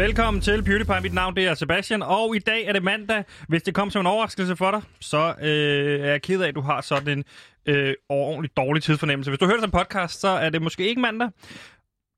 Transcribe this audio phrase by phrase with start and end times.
[0.00, 1.00] Velkommen til PewDiePie.
[1.02, 3.24] Mit navn det er Sebastian, og i dag er det mandag.
[3.48, 6.54] Hvis det kom som en overraskelse for dig, så øh, er jeg ked af, at
[6.54, 7.24] du har sådan en
[7.66, 9.30] øh, ordentligt dårlig tidsfornemmelse.
[9.30, 11.28] Hvis du hører det som podcast, så er det måske ikke mandag.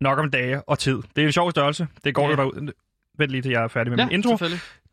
[0.01, 0.99] Nok om dage og tid.
[1.17, 1.87] Det er en sjov størrelse.
[2.05, 2.31] Det går Ja.
[2.31, 2.37] ja.
[2.37, 2.73] derud.
[3.19, 4.39] Vent lige til jeg er færdig med Ja, min intro.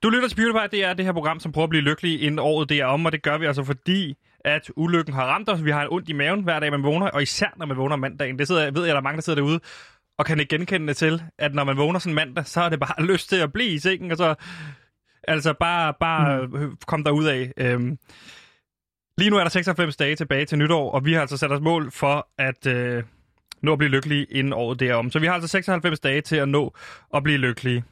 [0.04, 2.40] Du lytter til PewDiePie, det er det her program, som prøver at blive lykkelig inden
[2.40, 5.64] året det er om, og det gør vi altså fordi, at ulykken har ramt os.
[5.66, 7.96] Vi har en ondt i maven hver dag, man vågner, og især når man vågner
[7.96, 8.40] mandagen.
[8.40, 9.60] Det sidder, ved jeg, der er mange, der sidder derude
[10.20, 12.80] og kan ikke genkende det til, at når man vågner sådan mandag, så er det
[12.80, 14.36] bare lyst til at blive i sengen, og så
[15.24, 16.78] altså bare, bare mm.
[16.88, 17.54] kom derud af.
[17.58, 17.98] Øhm,
[19.18, 21.62] lige nu er der 96 dage tilbage til nytår, og vi har altså sat os
[21.62, 23.04] mål for at øh,
[23.62, 25.12] nå at blive lykkelige inden året det er om.
[25.12, 26.76] Så vi har altså 96 dage til at nå
[27.16, 27.84] at blive lykkelige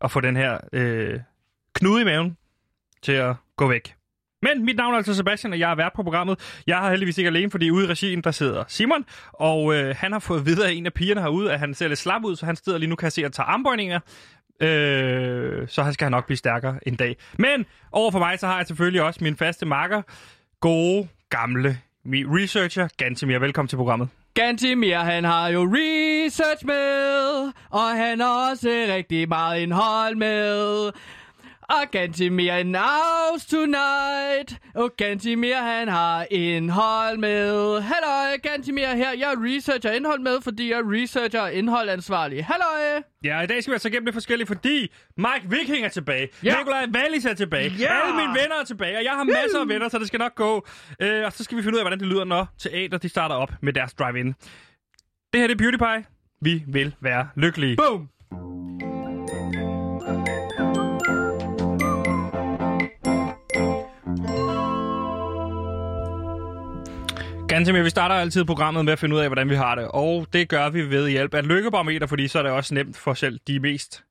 [0.00, 1.20] og få den her øh,
[1.74, 2.36] knude i maven
[3.02, 3.99] til at gå væk.
[4.42, 6.60] Men mit navn er altså Sebastian, og jeg er vært på programmet.
[6.66, 10.12] Jeg har heldigvis ikke alene, fordi ude i regien, der sidder Simon, og øh, han
[10.12, 12.46] har fået videre af en af pigerne herude, at han ser lidt slap ud, så
[12.46, 14.00] han sidder lige nu, kan se, at tage armbøjninger.
[14.60, 17.16] Øh, så han skal han nok blive stærkere en dag.
[17.38, 20.02] Men over for mig, så har jeg selvfølgelig også min faste makker,
[20.60, 23.38] gode, gamle mi- researcher, Gantemir.
[23.38, 24.08] Velkommen til programmet.
[24.34, 30.90] Gantimir, han har jo research med, og han har også rigtig meget indhold med.
[31.70, 34.58] Og Gantimir in house tonight.
[34.74, 37.80] Og Gantimir, han har indhold med.
[37.80, 39.10] Halløj, Gantimir her.
[39.12, 42.44] Jeg researcher indhold med, fordi jeg researcher indhold ansvarlig.
[42.44, 43.02] Halløj.
[43.24, 46.28] Ja, i dag skal vi altså igennem det forskellige, fordi Mike Viking er tilbage.
[46.44, 46.56] Ja.
[46.58, 47.72] Nikolaj Wallis er tilbage.
[47.78, 48.00] Ja.
[48.00, 50.34] Alle mine venner er tilbage, og jeg har masser af venner, så det skal nok
[50.34, 50.66] gå.
[51.02, 53.34] Øh, og så skal vi finde ud af, hvordan det lyder, når teater de starter
[53.34, 54.26] op med deres drive-in.
[55.32, 56.04] Det her det er PewDiePie.
[56.42, 57.76] Vi vil være lykkelige.
[57.76, 58.89] Boom.
[67.68, 69.88] Med, vi starter altid programmet med at finde ud af, hvordan vi har det.
[69.88, 72.96] Og det gør vi ved hjælp af et lykkebarometer, fordi så er det også nemt
[72.96, 74.04] for selv de mest...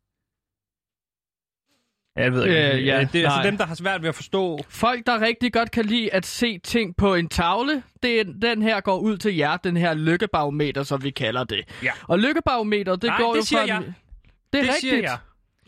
[2.18, 2.74] Ja, jeg ved ikke.
[2.74, 5.54] Øh, ja, det er altså dem, der har svært ved at forstå Folk, der rigtig
[5.54, 9.18] godt kan lide at se ting på en tavle, det er, den her går ud
[9.18, 11.66] til jer, den her lykkebarometer, som vi kalder det.
[11.84, 11.92] Ja.
[12.08, 13.68] Og lykkebarometer, det Nej, går det jo siger fra...
[13.68, 13.84] jeg.
[13.84, 14.80] Det er Det rigtigt.
[14.80, 15.18] siger jeg.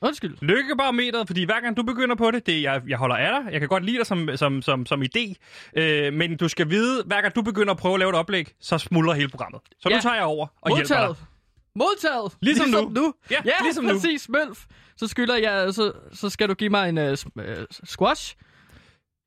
[0.01, 0.37] Undskyld.
[0.41, 3.51] Lykkebarometeret, fordi hver gang du begynder på det, det er, jeg, jeg holder af dig,
[3.51, 5.33] jeg kan godt lide dig som, som, som, som idé,
[5.77, 8.53] øh, men du skal vide, hver gang du begynder at prøve at lave et oplæg,
[8.59, 9.61] så smuldrer hele programmet.
[9.79, 9.95] Så Ja.
[9.95, 11.17] nu tager jeg over og hjælper Modtaget.
[11.17, 11.25] dig.
[11.75, 12.37] Modtaget.
[12.41, 13.13] Ligesom nu.
[13.31, 13.93] Ja, Ja, ligesom nu.
[13.93, 14.65] præcis, Mølf.
[14.97, 17.13] Så skylder jeg, så, så skal du give mig en uh,
[17.83, 18.35] squash.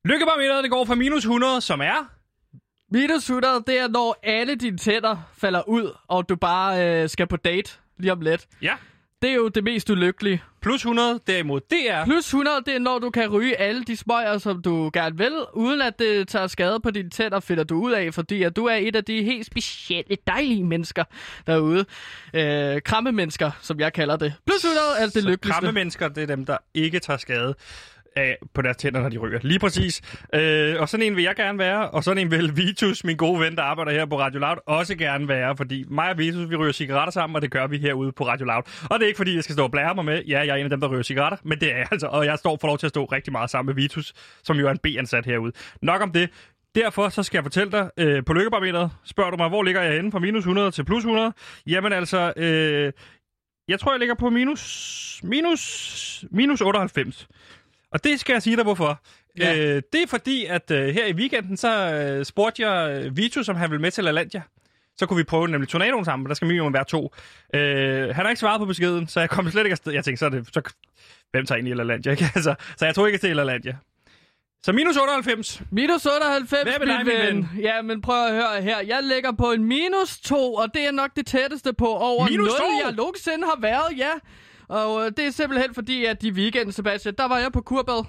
[0.05, 2.09] Lykkebarometeret, det går fra minus 100, som er...
[2.91, 7.27] Minus 100, det er, når alle dine tænder falder ud, og du bare uh, skal
[7.27, 8.47] på date lige om lidt.
[8.61, 8.75] Ja.
[9.25, 10.43] Det er jo det mest ulykkelige.
[10.61, 12.05] Plus 100, derimod, det er...
[12.05, 15.31] Plus 100, det er når du kan ryge alle de smøger, som du gerne vil,
[15.53, 18.65] uden at det tager skade på dine tænder, finder du ud af, fordi at du
[18.65, 21.03] er et af de helt specielle, dejlige mennesker
[21.47, 21.85] derude.
[22.33, 24.33] Øh, kramme mennesker, som jeg kalder det.
[24.45, 25.49] Plus 100 er det lykkeligste.
[25.49, 27.55] Kramme mennesker, det er dem, der ikke tager skade
[28.15, 29.39] af på deres tænder, når de ryger.
[29.41, 30.01] Lige præcis.
[30.33, 33.39] Øh, og sådan en vil jeg gerne være, og sådan en vil Vitus, min gode
[33.39, 36.55] ven, der arbejder her på Radio Loud, også gerne være, fordi mig og Vitus, vi
[36.55, 38.61] ryger cigaretter sammen, og det gør vi herude på Radio Loud.
[38.89, 40.55] Og det er ikke, fordi jeg skal stå og blære mig med, ja, jeg er
[40.55, 42.67] en af dem, der ryger cigaretter, men det er jeg altså, og jeg står for
[42.67, 45.51] lov til at stå rigtig meget sammen med Vitus, som jo er en B-ansat herude.
[45.81, 46.29] Nok om det.
[46.75, 49.93] Derfor så skal jeg fortælle dig, øh, på lykkebarometeret, spørger du mig, hvor ligger jeg
[49.93, 51.33] henne fra minus 100 til plus 100?
[51.67, 52.91] Jamen altså, øh,
[53.67, 57.27] jeg tror, jeg ligger på minus, minus, minus 98.
[57.95, 59.01] Og det skal jeg sige dig, hvorfor.
[59.39, 59.55] Ja.
[59.57, 63.43] Øh, det er fordi, at øh, her i weekenden, så øh, spurgte jeg øh, Vito,
[63.43, 64.41] som han ville med til Alandia.
[64.97, 67.13] Så kunne vi prøve nemlig tornadoen sammen, men der skal minimum være to.
[67.53, 69.93] Øh, han har ikke svaret på beskeden, så jeg kom slet ikke afsted.
[69.93, 70.47] Jeg tænkte, så det...
[70.53, 70.61] Så,
[71.31, 72.25] hvem tager ind i Alandia, ikke?
[72.35, 73.77] Altså, så jeg tog ikke til Alandia.
[74.63, 75.61] Så minus 98.
[75.71, 77.61] Minus 98, Hvad med dig, min min ven.
[77.61, 78.79] Ja, men prøv at høre her.
[78.79, 82.47] Jeg ligger på en minus 2, og det er nok det tætteste på over Minus
[82.47, 82.65] 0, to?
[82.85, 84.11] jeg nogensinde har været, ja.
[84.67, 88.05] Og øh, det er simpelthen fordi, at i weekenden, Sebastian, der var jeg på kurbad.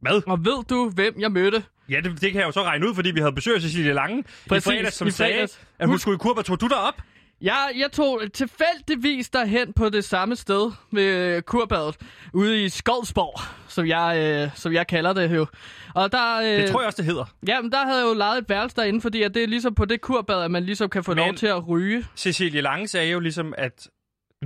[0.00, 0.22] Hvad?
[0.26, 1.62] Og ved du, hvem jeg mødte?
[1.88, 3.92] Ja, det, det kan jeg jo så regne ud, fordi vi havde besøg af Cecilie
[3.92, 5.60] Lange Præcis, i fredags, som i sagde, fredags.
[5.78, 6.42] at hun skulle i kurva.
[6.42, 6.94] Tog du derop?
[7.40, 11.96] Jeg, jeg tog tilfældigvis derhen på det samme sted ved kurbadet,
[12.34, 15.46] ude i Skoldsborg, som jeg, øh, som jeg kalder det jo.
[15.94, 17.24] Og der, øh, Det tror jeg også, det hedder.
[17.48, 19.84] Jamen, der havde jeg jo lejet et værelse derinde, fordi at det er ligesom på
[19.84, 22.06] det kurbad, at man ligesom kan få Men- lov til at ryge.
[22.16, 23.88] Cecilie Lange sagde jo ligesom, at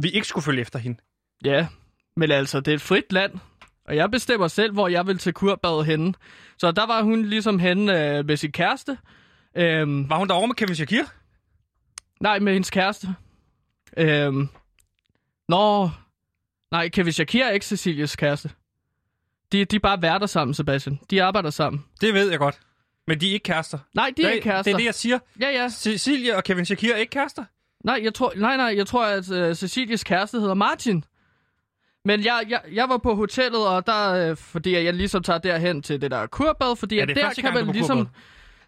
[0.03, 0.99] vi ikke skulle følge efter hende.
[1.45, 1.67] Ja,
[2.17, 3.33] men altså, det er et frit land,
[3.85, 6.15] og jeg bestemmer selv, hvor jeg vil til kurbadet henne.
[6.59, 8.99] Så der var hun ligesom henne øh, med sin kæreste.
[9.57, 11.03] Øhm, Var hun derovre med Kevin Shakir?
[12.21, 13.09] nej, med hendes kæreste.
[13.97, 14.49] Øhm,
[15.49, 15.91] nå,
[16.71, 18.51] nej, Kevin Shakir er ikke Cecilies kæreste.
[19.53, 20.99] De, de er bare værter sammen, Sebastian.
[21.11, 21.85] De arbejder sammen.
[22.01, 22.61] Det ved jeg godt.
[23.07, 23.79] Men de er ikke kærester.
[23.95, 24.63] Nej, de er ikke kærester.
[24.63, 25.19] Det er det, jeg siger.
[25.41, 25.69] Ja, ja.
[25.69, 27.45] Cecilie og Kevin Shakir er ikke kærester.
[27.85, 31.05] Nej, jeg tror, nej, nej, jeg tror, at uh, Cecilies kæreste hedder Martin.
[32.07, 35.83] Men jeg, jeg, jeg var på hotellet, og der, øh, fordi jeg ligesom tager derhen
[35.83, 37.99] til det der kurbad, fordi Er at det der første kan er man ligesom...
[37.99, 38.13] kurbad?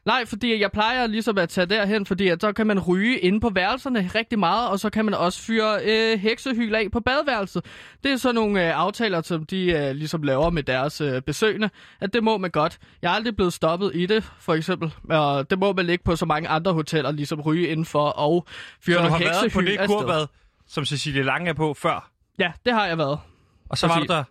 [0.05, 3.40] Nej, fordi jeg plejer ligesom at tage derhen, fordi at så kan man ryge inde
[3.40, 7.64] på værelserne rigtig meget, og så kan man også fyre øh, heksehyl af på badeværelset.
[8.05, 11.70] Det er sådan nogle øh, aftaler, som de øh, ligesom laver med deres øh, besøgende,
[12.00, 12.79] at det må man godt.
[13.02, 14.94] Jeg er aldrig blevet stoppet i det, for eksempel.
[15.11, 18.46] Og det må man ikke på så mange andre hoteller, ligesom ryge indenfor og
[18.81, 20.26] fyre Så du har heksehyl været på det kurbad,
[20.69, 23.19] som Cecilie Lange er på før, Ja, det har jeg været.
[23.68, 24.24] Og så var du der...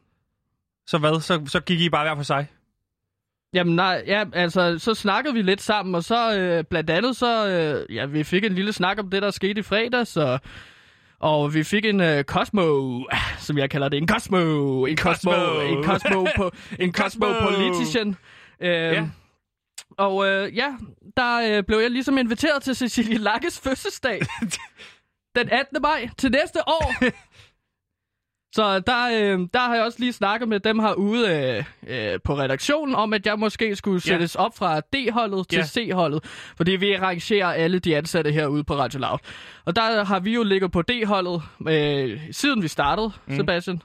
[0.88, 1.22] Så hvad?
[1.22, 2.48] Så, så gik I bare hver for sig?
[3.54, 7.48] Jamen nej, ja, altså, så snakkede vi lidt sammen, og så øh, blandt andet så,
[7.48, 10.40] øh, ja, vi fik en lille snak om det, der skete i fredags, og,
[11.20, 13.00] og vi fik en øh, Cosmo,
[13.38, 15.62] som jeg kalder det, en Cosmo, en Cosmo, Cosmo.
[15.62, 17.26] en Cosmo, på, en Cosmo.
[17.28, 18.16] Cosmopolitician.
[18.60, 19.08] Øh, Ja.
[19.98, 20.68] Og øh, ja,
[21.18, 24.22] der øh, blev jeg ligesom inviteret til Cecilie Lakkes fødselsdag.
[25.36, 25.82] den 18.
[25.82, 26.94] maj til næste år.
[28.58, 31.30] Så der, øh, der har jeg også lige snakket med dem herude
[31.88, 34.10] øh, øh, på redaktionen om, at jeg måske skulle Ja.
[34.10, 35.64] sættes op fra D-holdet til Ja.
[35.66, 36.24] C-holdet.
[36.58, 39.18] Fordi vi arrangerer alle de ansatte herude på Radio Loud.
[39.66, 43.36] Og der har vi jo ligget på D-holdet, øh, siden vi startede, mm.
[43.36, 43.82] Sebastian.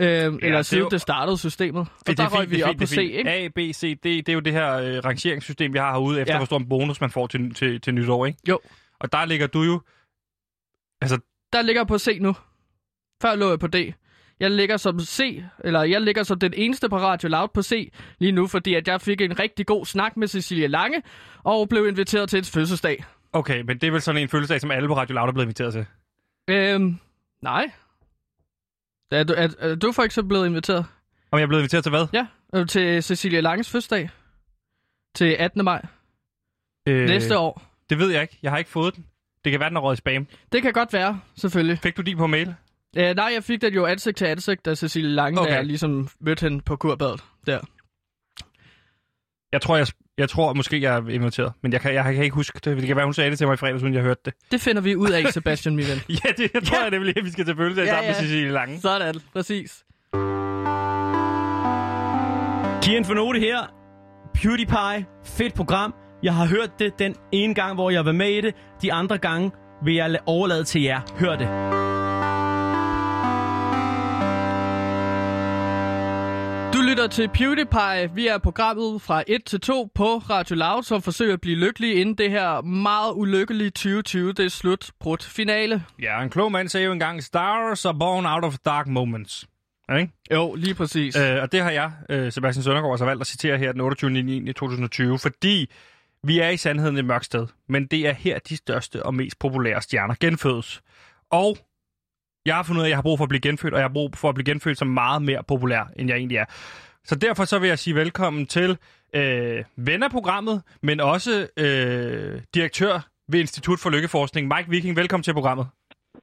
[0.00, 1.80] Øh, eller det er siden jo- det startede systemet.
[1.80, 3.30] Og Det, der er røg fint, vi det op fint, på det C, ikke?
[3.30, 6.32] A, B, C, D, det er jo det her øh, rangeringssystem, vi har herude, efter
[6.32, 6.36] Ja.
[6.36, 6.38] ja.
[6.38, 8.38] hvor stor en bonus man får til, til, til nytår, ikke?
[8.48, 8.58] Jo.
[9.00, 9.80] Og der ligger du jo...
[11.00, 11.18] Altså,
[11.52, 12.34] Der ligger på C nu.
[13.22, 13.76] Før lå jeg på D.
[14.40, 17.92] Jeg ligger som C, eller jeg ligger som den eneste på Radio Loud på C
[18.18, 21.02] lige nu, fordi at jeg fik en rigtig god snak med Cecilie Lange,
[21.44, 23.04] og blev inviteret til et fødselsdag.
[23.32, 25.44] okay, men det er vel sådan en fødselsdag, som alle på Radio Loud er blevet
[25.44, 25.86] inviteret til.
[26.50, 26.98] Øhm,
[27.42, 27.70] nej.
[29.10, 30.86] Er du, er, er du for eksempel blevet inviteret?
[31.30, 32.06] Om jeg er blevet inviteret til hvad?
[32.12, 34.10] Ja, du til Cecilie Langes fødselsdag?
[35.14, 35.64] Til 18.
[35.64, 35.86] maj
[36.88, 37.62] Øh, næste år.
[37.90, 38.38] Det ved jeg ikke.
[38.42, 39.06] Jeg har ikke fået den.
[39.44, 40.26] Det kan være, den er røget i spam.
[40.52, 41.78] Det kan godt være, selvfølgelig.
[41.78, 42.54] Fik du din på mail?
[42.96, 45.52] Øh, nej, jeg fik den jo ansigt til ansigt, da Cecilie Lange, okay.
[45.52, 47.58] Der ligesom mødte hende på kurbadet der.
[49.52, 49.86] Jeg tror, jeg,
[50.18, 51.52] jeg tror måske, jeg er inviteret.
[51.62, 52.76] Men jeg kan, jeg kan ikke huske det.
[52.76, 54.34] Det kan være, hun sagde det til mig i fredags, uden jeg hørte det.
[54.50, 56.00] Det finder vi ud af, Sebastian, min ven.
[56.24, 58.10] Ja, det jeg tror jeg nemlig, at vi skal til fødselsdag Ja, sammen ja.
[58.20, 58.80] med Cecilie Lange.
[58.80, 59.84] Sådan, præcis.
[62.82, 63.58] Kian for note her.
[64.34, 65.06] PewDiePie.
[65.24, 65.94] Fedt program.
[66.22, 68.54] Jeg har hørt det den ene gang, hvor jeg var med i det.
[68.82, 69.50] De andre gange
[69.84, 71.00] vil jeg la- overlade til jer.
[71.18, 71.75] Hør det.
[76.96, 78.14] Lytter til PewDiePie.
[78.14, 81.94] Vi er programmet fra 1 til 2 på Radio Loud, som forsøger at blive lykkelige
[81.94, 84.32] inden det her meget ulykkelige 2020.
[84.32, 85.84] Det er slut brudt finale.
[86.02, 89.46] Ja, en klog mand sagde jo engang, stars are born out of dark moments.
[89.88, 90.12] Ja, ikke?
[90.32, 91.16] Jo, lige præcis.
[91.16, 94.10] Øh, og det har jeg, øh, Sebastian Søndergaard, altså valgt at citere her den 28.
[94.10, 94.52] 9.
[94.52, 95.70] 2020, fordi
[96.24, 99.38] vi er i sandheden et mørkt sted, men det er her de største og mest
[99.38, 100.82] populære stjerner genfødes.
[101.30, 101.58] Og
[102.46, 103.84] jeg har fundet ud af, at jeg har brug for at blive genfødt, og jeg
[103.88, 106.44] har brug for at blive genfødt som meget mere populær, end jeg egentlig er.
[107.04, 108.78] Så derfor så vil jeg sige velkommen til
[109.14, 114.96] øh, ven af programmet, men også øh, direktør ved Institut for Lykkeforskning, Mike Viking.
[114.96, 115.66] Velkommen til programmet.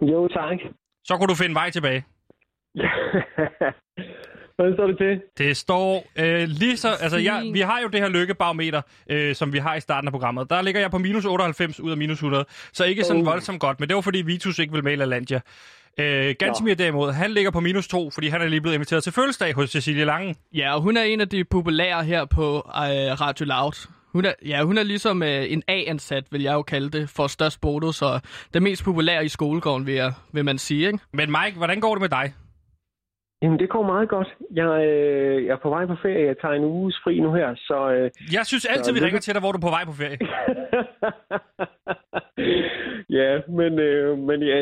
[0.02, 0.58] Jo, tak.
[1.06, 2.04] Så kunne du finde vej tilbage.
[4.58, 5.22] Hvad står det til?
[5.38, 6.88] Det står øh, lige så...
[7.02, 10.12] Altså, jeg, vi har jo det her lykkebarometer, øh, som vi har i starten af
[10.12, 10.50] programmet.
[10.50, 12.46] Der ligger jeg på minus 98 ud af minus 100.
[12.74, 13.26] Så ikke sådan Oh.
[13.26, 15.40] voldsomt godt, men det var fordi Vitus ikke vil med i LaLandia.
[15.98, 19.14] Øh, Gansimir derimod, han ligger på minus 2, fordi han er lige blevet inviteret til
[19.14, 20.36] fødselsdag hos Cecilie Lange.
[20.56, 23.88] Ja, og hun er en af de populære her på øh, Radio Loud.
[24.14, 27.28] Hun er, ja, hun er ligesom øh, en A-ansat, vil jeg jo kalde det, for
[27.28, 28.22] størst bonus, og
[28.54, 31.00] den mest populære i skolegården, vil, jeg, vil man sige, ikke?
[31.14, 32.34] Men Mike, hvordan går det med dig?
[33.44, 34.28] Jamen, det går meget godt.
[34.54, 36.26] Jeg, øh, jeg er på vej på ferie.
[36.26, 37.92] Jeg tager en uges fri nu her, så...
[37.94, 39.92] Øh, Jeg synes altid, Så vi ringer til dig, hvor du er på vej på
[40.02, 40.18] ferie.
[43.20, 44.60] ja, men, øh, men ja,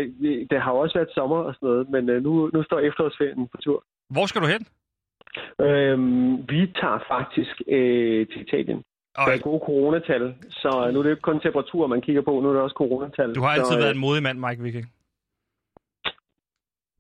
[0.51, 3.57] det har også været sommer og sådan noget, men øh, nu, nu står efterårsferien på
[3.57, 3.83] tur.
[4.09, 4.65] Hvor skal du hen?
[5.67, 5.97] Øh,
[6.49, 8.83] vi tager faktisk øh, til Italien.
[9.17, 12.39] Og Der er gode coronatal, så nu er det ikke kun temperatur, man kigger på,
[12.39, 13.35] nu er det også coronatal.
[13.35, 14.91] du har altid så, øh, været en modig mand, Mike Viking.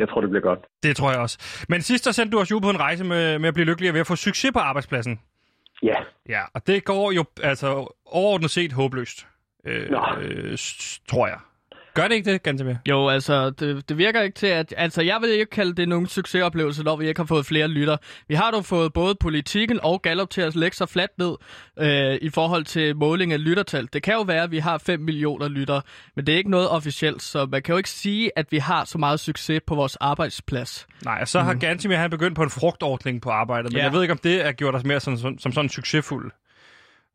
[0.01, 0.59] Jeg tror, det bliver godt.
[0.83, 1.65] Det tror jeg også.
[1.69, 3.89] Men sidst der sendte du os jo på en rejse med, med at blive lykkelig
[3.89, 5.19] og ved at få succes på arbejdspladsen.
[5.83, 5.95] Ja,
[6.29, 7.67] Ja, og det går jo altså
[8.05, 9.27] overordnet set håbløst,
[9.65, 10.01] øh, Nå.
[10.21, 10.57] øh,
[11.09, 11.39] tror jeg.
[11.93, 12.75] Gør det ikke det, Gantemir?
[12.89, 14.73] Jo, altså, det, det virker ikke til, at...
[14.77, 17.97] Altså, jeg vil ikke kalde det nogen succesoplevelse, når vi ikke har fået flere lytter.
[18.27, 21.35] Vi har dog fået både politikken og Gallup til at lægge sig fladt ned
[21.79, 23.87] øh, i forhold til måling af lyttertal.
[23.93, 25.81] Det kan jo være, at vi har 5 millioner lyttere,
[26.15, 28.85] men det er ikke noget officielt, så man kan jo ikke sige, at vi har
[28.85, 30.87] så meget succes på vores arbejdsplads.
[31.05, 33.83] Nej, og så har Gantemir han begyndt på en frugtordning på arbejdet, men Ja.
[33.83, 36.31] jeg ved ikke, om det er gjort os mere som, som, som sådan succesfuld.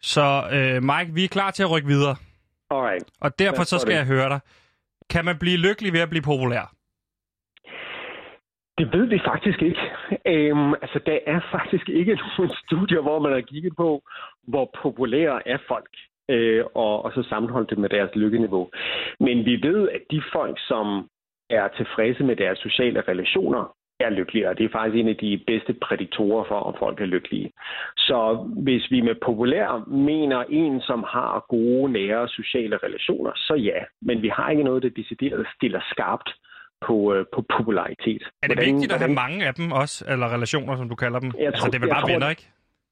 [0.02, 2.16] Så øh, Mike, vi er klar til at rykke videre,
[2.71, 3.04] alright.
[3.21, 4.40] og derfor så skal jeg høre dig.
[5.10, 6.76] Kan man blive lykkelig ved at blive populær?
[8.78, 9.80] Det ved vi faktisk ikke.
[10.26, 14.02] Øhm, altså, der er faktisk ikke nogen studier, hvor man har kigget på,
[14.48, 15.90] hvor populære er folk,
[16.30, 18.70] øh, og, og så sammenholdt det med deres lykkeniveau.
[19.20, 21.08] Men vi ved, at de folk, som
[21.50, 24.54] er tilfredse med deres sociale relationer, er lykkeligere.
[24.54, 27.52] Det er faktisk en af de bedste prædiktorer for, om folk er lykkelige.
[27.96, 28.18] Så
[28.62, 33.80] hvis vi med populær mener en, som har gode, nære sociale relationer, så ja.
[34.02, 36.30] Men vi har ikke noget, der decideret stiller skarpt
[36.86, 38.22] på, øh, på popularitet.
[38.42, 41.18] Er det hvordan, vigtigt at have mange af dem også, eller relationer, som du kalder
[41.18, 41.32] dem?
[41.38, 42.46] Jeg altså, tror, det er vel bare tror, venner, ikke?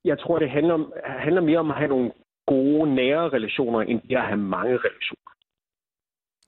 [0.05, 2.11] Jeg tror, det handler, om, handler mere om at have nogle
[2.47, 5.31] gode, nære relationer, end det at have mange relationer.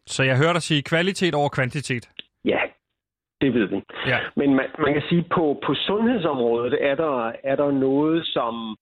[0.06, 2.10] Så jeg hører dig sige kvalitet over kvantitet.
[2.44, 2.60] Ja,
[3.40, 3.82] det ved vi.
[4.06, 4.18] Ja.
[4.36, 8.76] Men man, man kan sige, på, på sundhedsområdet er der, er der noget, som,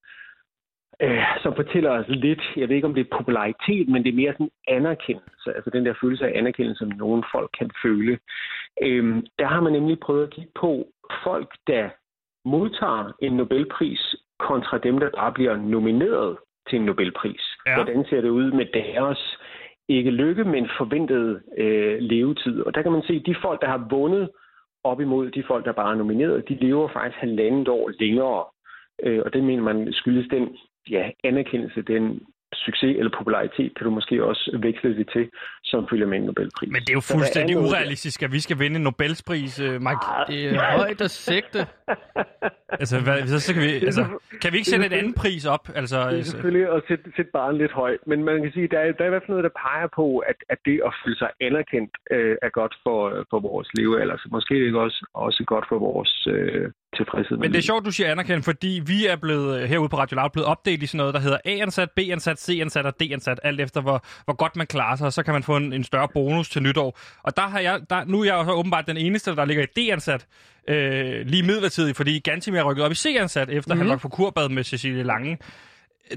[1.03, 4.17] øh, som fortæller os lidt, jeg ved ikke om det er popularitet, men det er
[4.17, 8.19] mere sådan anerkendelse, altså den der følelse af anerkendelse, som nogle folk kan føle.
[8.83, 10.87] Øh, der har man nemlig prøvet at kigge på
[11.25, 11.89] folk, der
[12.45, 16.37] modtager en Nobelpris, kontra dem, der bare bliver nomineret
[16.69, 17.57] til en Nobelpris.
[17.67, 17.75] Ja.
[17.75, 19.39] Hvordan ser det ud med deres
[19.89, 22.63] ikke lykke, men forventet øh, levetid?
[22.63, 24.29] Og der kan man se, at de folk, der har vundet
[24.85, 28.45] op imod de folk, der bare er nomineret, de lever faktisk halvandet år længere.
[29.03, 30.57] Øh, og det mener man skyldes den
[30.91, 32.21] ja, anerkendelse, den
[32.53, 35.31] succes eller popularitet, kan du måske også veksle det til,
[35.65, 36.71] som følger med en Nobelpris.
[36.71, 37.63] Men det er jo fuldstændig der.
[37.63, 40.07] urealistisk, at vi skal vinde en Nobelspris, øh, Mike.
[40.29, 41.67] Det er højt at sigte.
[42.83, 44.05] Altså, hvad, så, så kan, vi, altså,
[44.43, 45.65] kan vi ikke sætte et andet pris op?
[45.75, 48.69] Altså, Det er altså, selvfølgelig at sætte, sætte barnet lidt højt, men man kan sige,
[48.69, 50.93] der er, der er i hvert fald noget, der peger på, at, at det at
[51.05, 54.17] føle sig anerkendt øh, er godt for, for vores levealder.
[54.17, 57.37] Så måske er det også, også godt for vores øh, tilfredshed.
[57.37, 60.17] Men det er sjovt, du siger anerkendt, fordi vi er blevet øh, herude på Radio
[60.17, 63.81] Loud blevet opdelt i sådan noget, der hedder A-ansat, B-ansat, C-ansat og D-ansat, alt efter
[63.81, 66.63] hvor, hvor godt man klarer sig, så kan man få en, en større bonus til
[66.63, 66.99] nytår.
[67.23, 69.63] Og der har jeg, der, nu er jeg jo så åbenbart den eneste, der ligger
[69.63, 70.27] i D-ansat,
[70.69, 73.87] øh, lige midlertidigt, fordi Gantimir er rykket op i C-ansat, efter mm-hmm.
[73.87, 75.39] han var på kurbad med Cecilie Lange.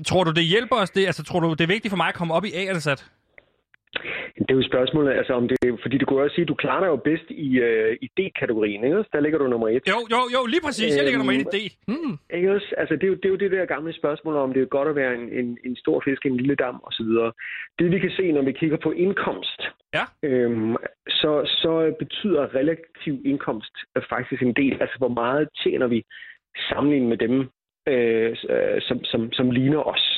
[0.06, 1.06] Tror du, det hjælper os det?
[1.06, 3.06] Altså, tror du, det er vigtigt for mig at komme op i A-ansat?
[4.38, 6.80] Det er jo spørgsmålet, altså om det, fordi du kunne også sige, at du klarer
[6.80, 8.98] dig jo bedst i, øh, i D-kategorien, ikke?
[8.98, 9.10] også?
[9.14, 9.84] Der ligger du nummer et.
[9.88, 10.96] Jo, jo, jo, lige præcis.
[10.98, 11.58] Jeg ligger nummer 1 i D.
[11.88, 12.14] Hmm.
[12.38, 12.76] Ikke også?
[12.78, 14.88] Altså, det, er jo, det er jo det der gamle spørgsmål om, det er godt
[14.88, 17.06] at være en, en, en stor fisk i en lille dam osv.
[17.80, 19.62] Det vi kan se, når vi kigger på indkomst,
[19.94, 20.04] Ja.
[20.24, 20.76] øhm,
[21.10, 23.74] så, så betyder relativ indkomst
[24.10, 24.78] faktisk en del.
[24.82, 26.04] Altså, hvor meget tjener vi
[26.70, 27.50] sammenlignet med dem,
[27.88, 30.17] øh, øh, som, som, som ligner os.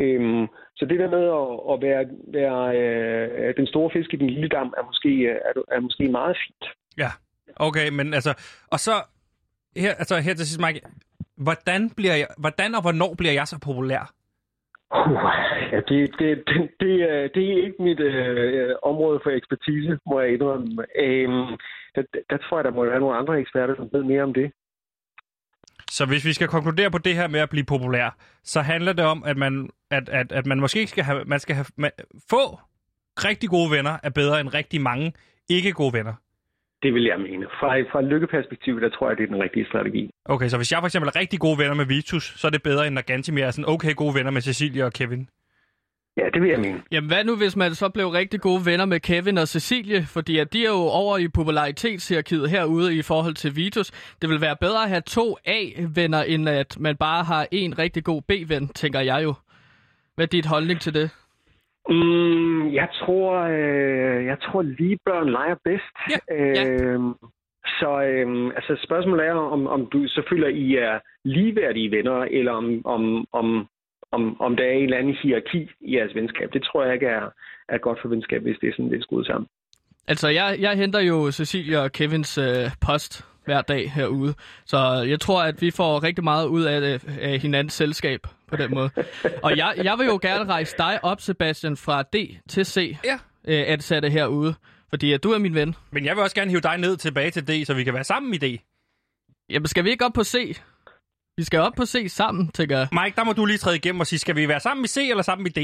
[0.00, 0.46] Øhm,
[0.76, 2.04] så det der med at, at være,
[2.38, 6.08] være øh, den store fisk i den lille dam, er måske, øh, er, er måske
[6.08, 6.64] meget fint.
[6.98, 7.10] Ja,
[7.56, 8.32] okay, men altså...
[8.70, 8.92] Og så
[9.76, 10.80] her, altså, her til sidst, Mike.
[11.36, 14.12] Hvordan, bliver jeg, hvordan og hvornår bliver jeg så populær?
[14.94, 15.30] Uh,
[15.72, 20.20] ja, det, det, det, det, er, det er ikke mit øh, område for ekspertise, må
[20.20, 20.84] jeg indrømme.
[20.98, 21.46] Øhm,
[21.94, 24.52] der, der tror jeg, der må være nogle andre eksperter, som ved mere om det.
[25.90, 29.04] Så hvis vi skal konkludere på det her med at blive populær, så handler det
[29.04, 31.90] om, at man, at, at, at man måske ikke skal have, man skal have, man,
[32.30, 32.58] få
[33.16, 35.12] rigtig gode venner er bedre end rigtig mange
[35.48, 36.14] ikke gode venner.
[36.82, 37.46] Det vil jeg mene.
[37.60, 40.10] Fra, fra et lykkeperspektiv, der tror jeg, det er den rigtige strategi.
[40.24, 42.62] Okay, så hvis jeg for eksempel er rigtig gode venner med Vitus, så er det
[42.62, 45.28] bedre, end når Gantimir er sådan okay gode venner med Cecilia og Kevin.
[46.16, 46.82] Ja, det vil jeg mene.
[46.92, 50.02] Jamen hvad nu, hvis man så blev rigtig gode venner med Kevin og Cecilie?
[50.06, 53.90] Fordi at de er jo over i popularitetshierarkiet herude i forhold til Vitus.
[54.22, 58.04] Det vil være bedre at have to A-venner, end at man bare har en rigtig
[58.04, 59.34] god B-ven, tænker jeg jo.
[60.14, 61.10] Hvad er dit holdning til det?
[61.88, 65.94] Mm, jeg tror, øh, jeg tror lige børn leger bedst.
[66.10, 66.68] Ja, ja.
[66.68, 67.14] Øhm,
[67.66, 72.86] så øhm, altså spørgsmålet er, om, om du føler, I er ligeværdige venner, eller om,
[72.86, 73.68] om, om,
[74.14, 76.48] om, om der er en eller anden hierarki i jeres venskab.
[76.52, 77.24] Det tror jeg ikke er,
[77.68, 79.46] er godt for venskab, hvis det er sådan, er skruet sammen.
[80.08, 84.34] Altså, jeg, jeg henter jo Cecilia og Kevins øh, post hver dag herude.
[84.64, 84.78] Så
[85.08, 88.90] jeg tror, at vi får rigtig meget ud af, af hinandens selskab på den måde.
[89.42, 92.16] Og jeg, jeg vil jo gerne rejse dig op, Sebastian, fra D
[92.48, 93.14] til C, Ja.
[93.48, 94.54] øh, ansatte herude.
[94.90, 95.74] Fordi at du er min ven.
[95.90, 98.04] Men jeg vil også gerne hive dig ned tilbage til D, så vi kan være
[98.04, 98.58] sammen i D.
[99.50, 100.60] Jamen, skal vi ikke op på C?
[101.36, 102.88] Vi skal op på C sammen, tænker jeg.
[102.92, 104.96] Mike, der må du lige træde igennem og sige, skal vi være sammen i C
[105.10, 105.60] eller sammen i D?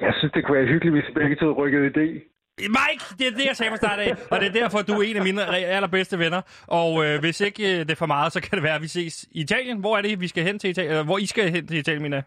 [0.00, 2.22] Jeg synes, det kunne være hyggeligt, hvis begge to rykkede i det.
[2.58, 5.02] Mike, det er det, jeg sagde fra start af, og det er derfor, du er
[5.02, 6.42] en af mine allerbedste venner.
[6.66, 8.88] Og øh, hvis ikke øh, det er for meget, så kan det være, at vi
[8.88, 9.78] ses i Italien.
[9.78, 10.90] Hvor er det, vi skal hen til Italien?
[10.90, 12.22] Eller hvor I skal hen til Italien, jeg?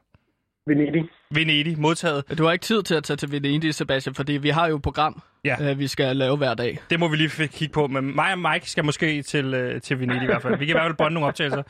[0.67, 1.09] Venedig.
[1.31, 2.38] Venedig, modtaget.
[2.38, 4.81] Du har ikke tid til at tage til Venedig, Sebastian, fordi vi har jo et
[4.81, 5.71] program, Ja.
[5.71, 6.79] øh, vi skal lave hver dag.
[6.89, 10.00] Det må vi lige kigge på, men mig og Mike skal måske til, øh, til
[10.00, 10.57] Venedig i hvert fald.
[10.57, 11.63] Vi kan i hvert fald bonde nogle optagelser.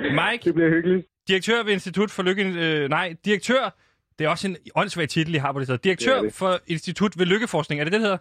[0.00, 1.06] Mike, Det bliver hyggeligt.
[1.28, 2.44] direktør ved Institut for Lykke...
[2.44, 3.76] Øh, nej, direktør...
[4.18, 5.78] Det er også en åndssvag titel, I har på det sted.
[5.78, 6.34] Direktør Det det.
[6.34, 7.80] for Institut ved Lykkeforskning.
[7.80, 8.18] Er det det, det hedder?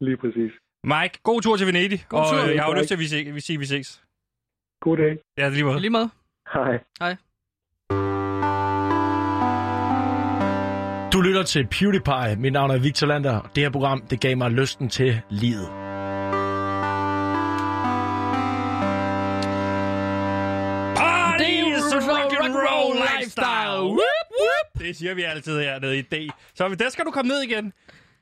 [0.00, 0.52] Lige præcis.
[0.84, 2.04] Mike, god tur til Venedig.
[2.08, 2.48] God og tur.
[2.48, 4.02] øh, jeg har jo lyst til, at vi, se, vi ses.
[4.80, 5.18] God dag.
[5.38, 5.80] Ja, det lige måde.
[5.80, 6.08] Lige med.
[6.54, 6.78] Hej.
[7.00, 7.16] Hej.
[11.14, 12.36] Du lytter til PewDiePie.
[12.36, 13.50] Mit navn er Victor Lander.
[13.54, 15.68] Det her program, det gav mig lysten til livet.
[20.96, 23.82] Party is a rock and roll lifestyle.
[23.82, 24.78] Whoop, whoop.
[24.78, 26.30] Det siger vi altid hernede i D.
[26.54, 27.72] Så der skal du komme ned igen.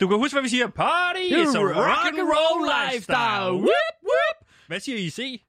[0.00, 0.66] Du kan huske, hvad vi siger.
[0.66, 3.52] Party is a rock and roll lifestyle.
[3.52, 4.48] Whoop, whoop.
[4.66, 5.42] Hvad siger I i C?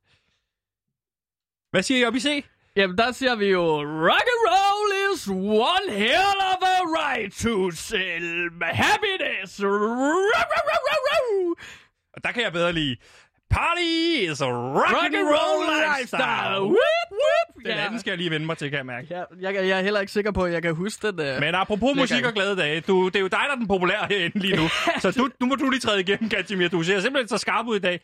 [1.71, 2.45] Hvad siger I op i C?
[2.75, 3.65] Jamen, der siger vi jo,
[4.09, 9.63] rock and roll is one hell of a right to sell happiness.
[9.63, 10.53] Rock.
[12.13, 12.97] Og der kan jeg bedre lide.
[13.53, 15.59] Party is a rock, Rock and roll
[15.99, 16.61] lifestyle.
[16.61, 17.63] Whoop, whoop.
[17.65, 19.07] Den anden skal jeg lige vende mig til, kan jeg mærke.
[19.09, 21.19] Ja, jeg, jeg er heller ikke sikker på, at jeg kan huske den.
[21.19, 21.39] Uh...
[21.39, 22.01] Men apropos Lækker.
[22.01, 24.55] musik og glade dage, du, det er jo dig, der er den populære herinde lige
[24.55, 24.67] nu.
[25.03, 26.67] Så du, nu må du lige træde igennem, Katimir.
[26.67, 27.99] Du ser simpelthen så skarp ud i dag.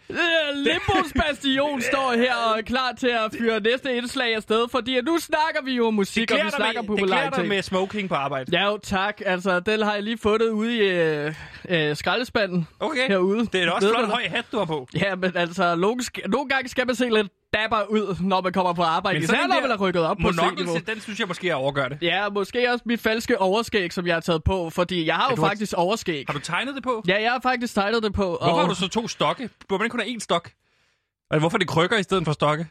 [0.55, 5.17] Limbos Bastion står her og er klar til at fyre næste indslag afsted, fordi nu
[5.19, 7.47] snakker vi jo om musik, og vi snakker med, det klæder dig popularitet.
[7.47, 8.57] med smoking på arbejde.
[8.57, 9.21] Ja jo, tak.
[9.25, 11.33] Altså, den har jeg lige fundet ude i øh,
[11.69, 13.07] øh, skraldespanden Okay.
[13.07, 13.45] herude.
[13.53, 14.87] Det er da også flot høj hat, du har på.
[14.95, 18.53] Ja, men altså, nogle, sk- nogle gange skal man se lidt dapper ud, når man
[18.53, 19.19] kommer på arbejde.
[19.19, 20.77] Men Især når man er rykket op på C-niveau.
[20.87, 21.97] Den synes jeg måske er overgør det.
[22.01, 25.35] Ja, måske også mit falske overskæg, som jeg har taget på, fordi jeg har jo
[25.35, 26.23] du har- faktisk overskæg.
[26.27, 27.03] Har du tegnet det på?
[27.07, 28.23] Ja, jeg har faktisk tegnet det på.
[28.25, 28.59] Hvorfor og...
[28.61, 29.49] har du så to stokke?
[29.69, 30.51] Burde man ikke kun have én stok?
[31.31, 32.67] Altså, hvorfor er det krykker i stedet for stokke?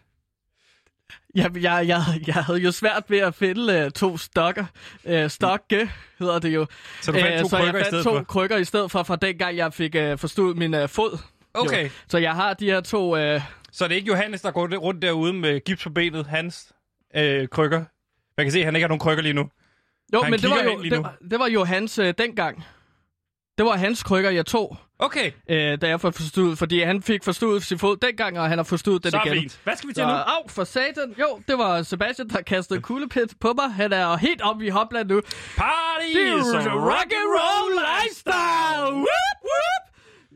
[1.34, 4.64] Jeg, jeg, jeg, jeg havde jo svært ved at finde uh, to stokker.
[5.04, 6.66] Uh, stokke hedder det jo.
[7.00, 8.24] Så du fandt Øh, to så krykker jeg i fandt stedet to for?
[8.24, 11.18] krykker i stedet for, fra dengang jeg fik uh, forstået min uh, fod.
[11.54, 11.84] Okay.
[11.84, 11.90] Jo.
[12.08, 13.34] Så jeg har de her to...
[13.34, 16.72] Uh, Så er det ikke Johannes, der går rundt derude med gips på benet, hans
[17.16, 17.84] øh, krykker?
[18.36, 19.48] Man kan se, at han ikke har nogen krykker lige nu.
[20.12, 22.64] jo, Han men det var jo, det, var, det var jo hans uh, dengang.
[23.58, 27.24] Det var hans krykker, jeg tog, Okay, uh, da jeg fik forstået, fordi han fik
[27.24, 29.38] forstået sin fod dengang, og han har forstået den så igen.
[29.38, 29.60] fint.
[29.64, 30.12] Hvad skal vi til Så, nu?
[30.12, 31.14] au, for satan.
[31.20, 33.72] Jo, det var Sebastian, der kastede kuglepind på mig.
[33.72, 35.20] Han er helt oppe i Hopland nu.
[35.56, 38.92] Party er is a rock and roll lifestyle!
[38.92, 39.87] Whoop, whoop.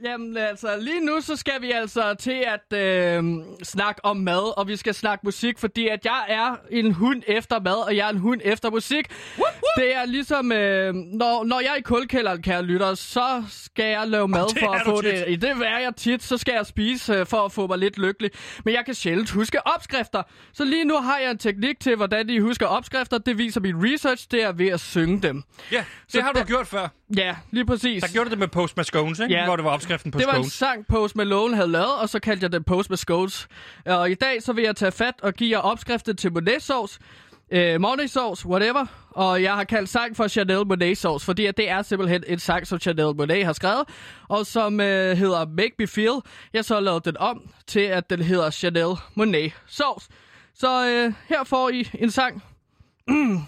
[0.04, 3.24] Jamen altså, lige nu så skal vi altså til at øh,
[3.62, 7.60] snakke om mad, og vi skal snakke musik, fordi at jeg er en hund efter
[7.60, 9.06] mad, og jeg er en hund efter musik.
[9.10, 9.54] Whoop, whoop.
[9.76, 14.08] Det er ligesom, øh, når, når jeg er i kulkælderen, kære lytter, så skal jeg
[14.08, 15.12] lave mad det for at få tit.
[15.12, 15.24] det.
[15.28, 17.98] I det er jeg tit, så skal jeg spise øh, for at få mig lidt
[17.98, 18.30] lykkelig.
[18.64, 20.22] Men jeg kan sjældent huske opskrifter.
[20.52, 23.18] Så lige nu har jeg en teknik til, hvordan I husker opskrifter.
[23.18, 25.42] Det viser min research, det er ved at synge dem.
[25.72, 26.88] Ja, det Så har du gjort før.
[27.16, 28.02] Ja, lige præcis.
[28.02, 29.34] Der gjorde du det med Post Scones, ikke?
[29.34, 29.44] Ja.
[29.44, 30.52] Hvor det var opskriften på Det var en scones.
[30.52, 33.48] sang, Post Malone havde lavet, og så kaldte jeg den Post med Scones.
[33.86, 37.00] Og i dag så vil jeg tage fat og give jer opskriften til Monet sauce,
[37.50, 38.86] øh, Monet sauce, whatever.
[39.10, 42.38] Og jeg har kaldt sang for Chanel Monet sauce, fordi at det er simpelthen en
[42.38, 43.84] sang, som Chanel Monet har skrevet,
[44.28, 46.20] og som øh, hedder Make Me Feel.
[46.52, 50.08] Jeg så lavet den om til, at den hedder Chanel Monet sauce.
[50.54, 52.42] Så øh, her får I en sang.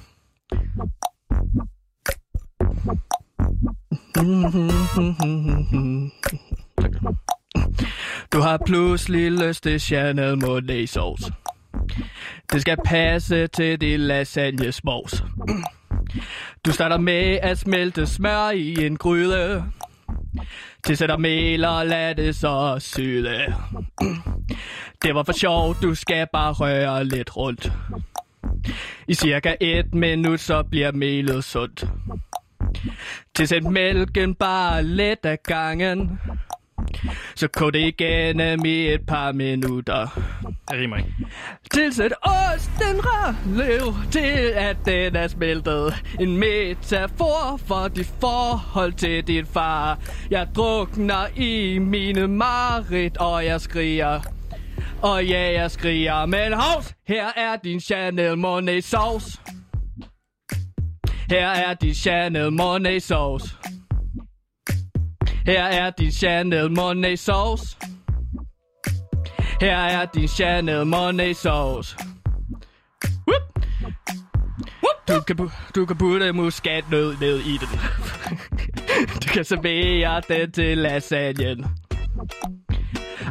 [8.32, 11.32] Du har pludselig lyst til Chanel Monet sauce.
[12.52, 15.24] Det skal passe til din lasagne smås.
[16.66, 19.64] Du starter med at smelte smør i en gryde.
[20.84, 23.54] Tilsætter mel og lad det så syde.
[25.02, 27.72] Det var for sjovt, du skal bare røre lidt rundt.
[29.08, 31.84] I cirka et minut, så bliver melet sundt.
[33.34, 36.20] Tilsæt mælken bare lidt af gangen.
[37.34, 40.20] Så kog det igennem i et par minutter.
[40.70, 41.14] Det rimer ikke.
[41.74, 43.00] Tilsæt osten
[43.56, 45.94] lev til at den er smeltet.
[46.20, 49.98] En metafor for dit forhold til din far.
[50.30, 54.20] Jeg drukner i mine marit, og jeg skriger.
[55.02, 59.38] Og ja, jeg skriger, men hovs, her er din Chanel Monet sauce.
[61.30, 63.56] Her er din Chanel Monet sauce.
[65.46, 67.76] Her er din Chanel Monet sauce.
[69.60, 71.96] Her er din Chanel Monet sauce.
[73.28, 73.54] Whoop.
[75.08, 77.68] Du kan, du kan putte muskatnød ned i den.
[79.22, 81.66] du kan servere den til lasagnen.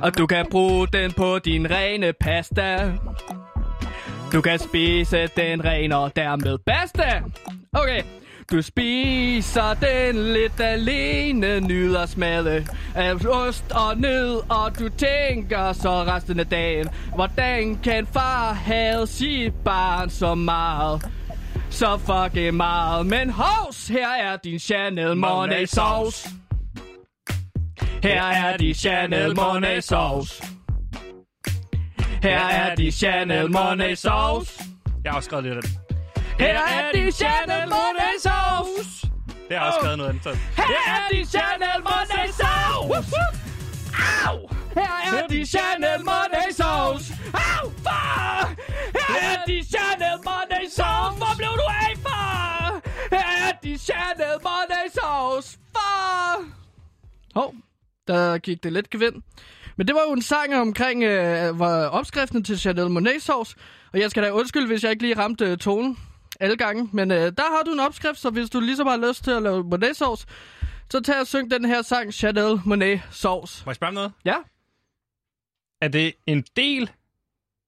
[0.02, 2.92] Og du kan bruge den på din rene pasta.
[4.34, 7.04] Du kan spise den ren og dermed bedste.
[7.74, 8.02] Okay.
[8.52, 15.89] Du spiser den lidt alene, nyder smaget af ost og nød, og du tænker så
[15.89, 21.12] resten af dagen, hvordan kan far have sit barn så meget?
[21.69, 26.30] Så fucking meget, men hovs, her er din Chanel Monet sauce.
[28.04, 30.43] Her er din Chanel Monet Sauce.
[32.24, 34.64] Her er de Chanel Monet Sauce.
[35.04, 35.72] Jeg har også skrevet lidt af den.
[36.40, 39.12] Her er de Chanel Monet Sauce.
[39.50, 40.38] Det har også skrevet noget andet.
[40.58, 43.16] Her er de Chanel Monet Sauce.
[44.28, 44.38] Au!
[44.76, 47.14] Her er de Chanel Monet Sauce.
[47.34, 47.72] Au!
[47.84, 48.56] Far!
[49.00, 51.18] Her er de Chanel Monet Sauce.
[51.18, 52.82] Hvor blev du af, far?
[53.12, 55.58] Her er de Chanel Monet Sauce.
[55.76, 56.46] Far!
[57.36, 57.54] Hov,
[58.08, 59.16] der gik det lidt gevind.
[59.78, 63.56] Men det var jo en sang omkring øh, var opskriften til Chanel Monet sauce.
[63.94, 65.98] Og jeg skal da undskylde, hvis jeg ikke lige ramte øh, tonen
[66.40, 66.90] alle gange.
[66.92, 69.44] Men øh, der har du en opskrift, så hvis du ligesom har lyst til at
[69.44, 70.28] lave Monet sauce,
[70.90, 73.64] så tag og syng den her sang Chanel Monet sauce.
[73.66, 74.12] Må jeg spørge om noget?
[74.26, 74.36] Ja?
[75.82, 76.92] Er det en del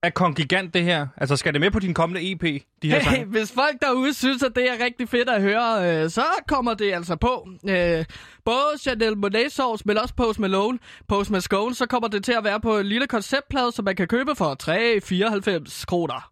[0.06, 1.08] af Kongigant, det her?
[1.18, 2.42] Altså, skal det med på din kommende EP,
[2.82, 3.26] de her Hey, sange?
[3.26, 6.94] hvis folk derude synes, at det er rigtig fedt at høre, øh, så kommer det
[6.94, 7.48] altså på.
[7.70, 8.06] Øh,
[8.46, 12.44] både Chanel Monet sauce, men også Post Malone, Post Malone, så kommer det til at
[12.44, 16.32] være på en lille konceptplade, som man kan købe for 3,94 kroner.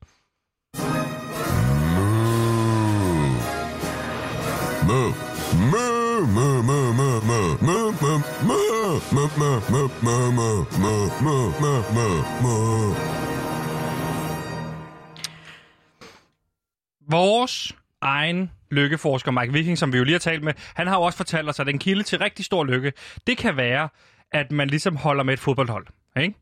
[17.10, 21.02] Vores egen lykkeforsker Mike Viking, som vi jo lige har talt med, han har jo
[21.02, 22.94] også fortalt os, at en kilde til rigtig stor lykke,
[23.28, 23.90] det kan være,
[24.32, 25.88] at man ligesom holder med et fodboldhold.
[26.18, 26.34] Ikke?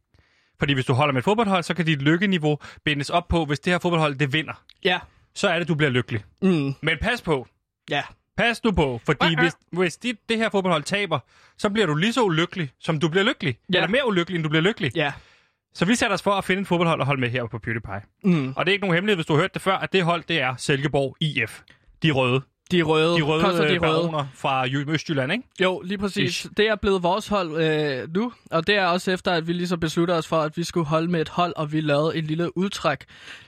[0.60, 3.60] Fordi hvis du holder med et fodboldhold, så kan dit lykkeniveau bindes op på, hvis
[3.60, 4.64] det her fodboldhold det vinder.
[4.84, 5.00] Ja.
[5.36, 6.24] Så er det, du bliver lykkelig.
[6.42, 7.48] Mm, Men pas på.
[7.90, 8.04] ja.
[8.38, 9.42] Pas nu på, fordi ja.
[9.42, 11.20] hvis, hvis dit, det her fodboldhold taber,
[11.58, 13.58] så bliver du lige så ulykkelig, som du bliver lykkelig.
[13.74, 13.78] Ja.
[13.78, 14.92] Eller mere ulykkelig, end du bliver lykkelig.
[14.96, 15.12] Ja.
[15.74, 18.02] Så vi satte os for at finde et fodboldhold at holde med her på PewDiePie.
[18.24, 18.54] Mm.
[18.58, 20.24] Og det er ikke nogen hemmelighed, hvis du har hørt det før, at det hold,
[20.28, 21.62] det er Silkeborg IF.
[22.04, 22.42] De røde.
[22.72, 23.16] De røde.
[23.18, 24.28] De røde, Koster de de røde.
[24.36, 25.44] fra Jy- Østjylland, ikke?
[25.62, 26.30] Jo, lige præcis.
[26.30, 26.48] Ish.
[26.58, 29.80] Det er blevet vores hold øh, nu, og det er også efter, at vi ligesom
[29.80, 32.58] beslutter os for, at vi skulle holde med et hold, og vi lavede en lille
[32.58, 32.98] udtræk,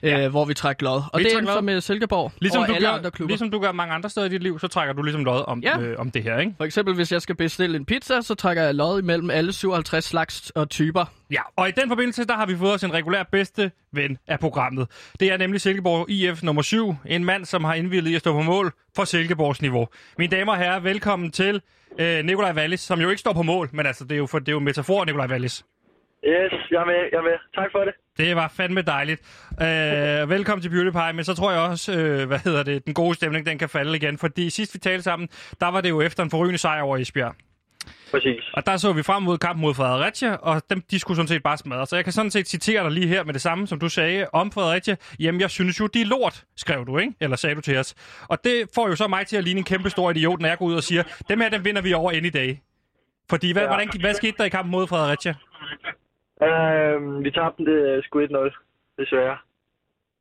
[0.03, 0.27] øh, Ja.
[0.29, 1.01] hvor vi træk lod.
[1.13, 3.29] Og Vi det er så med Silkeborg Ligesom, og du alle gør, andre klubber.
[3.31, 5.59] ligesom du gør mange andre steder i dit liv, så trækker du ligesom lod om,
[5.59, 5.79] Ja.
[5.79, 6.53] øh, om det her, ikke?
[6.57, 10.05] For eksempel, hvis jeg skal bestille en pizza, så trækker jeg lod imellem alle 57
[10.05, 11.05] slags og typer.
[11.33, 14.39] Ja, og i den forbindelse, der har vi fået os en regulær bedste ven af
[14.39, 15.13] programmet.
[15.19, 16.95] Det er nemlig Silkeborg IF nummer 7.
[17.05, 19.87] En mand, som har indvildet i at stå på mål for Silkeborgs niveau.
[20.17, 21.61] Mine damer og herrer, velkommen til
[21.99, 24.39] øh, Nikolaj Wallis, som jo ikke står på mål, men altså, det er jo, for,
[24.39, 25.65] det er jo en metafor, Nikolaj Wallis.
[26.27, 27.37] Yes, jeg er med, jeg er med.
[27.55, 27.93] Tak for det.
[28.17, 29.21] Det var fandme dejligt.
[29.61, 33.15] Øh, velkommen til PewDiePie, men så tror jeg også, øh, hvad hedder det, den gode
[33.15, 34.17] stemning, den kan falde igen.
[34.17, 37.35] Fordi sidst vi talte sammen, der var det jo efter en forrygende sejr over Esbjerg.
[38.13, 38.43] Præcis.
[38.53, 41.43] Og der så vi frem mod kampen mod Fredericia, og dem, de skulle sådan set
[41.43, 41.85] bare smadre.
[41.85, 44.27] Så jeg kan sådan set citere dig lige her med det samme, som du sagde
[44.33, 44.95] om Fredericia.
[45.19, 47.13] Jamen, jeg synes jo, de er lort, skrev du, ikke?
[47.21, 47.95] Eller sagde du til os.
[48.29, 50.57] Og det får jo så mig til at ligne en kæmpe stor idiot, når jeg
[50.57, 52.55] går ud og siger, dem her, dem vinder vi over any day.
[53.29, 53.67] Fordi, hvad, ja.
[53.67, 55.33] Hvordan, hvad skete der i kampen mod Fredericia?
[56.47, 58.25] Øhm, vi tabte det øh, sgu 1-0,
[58.99, 59.37] desværre.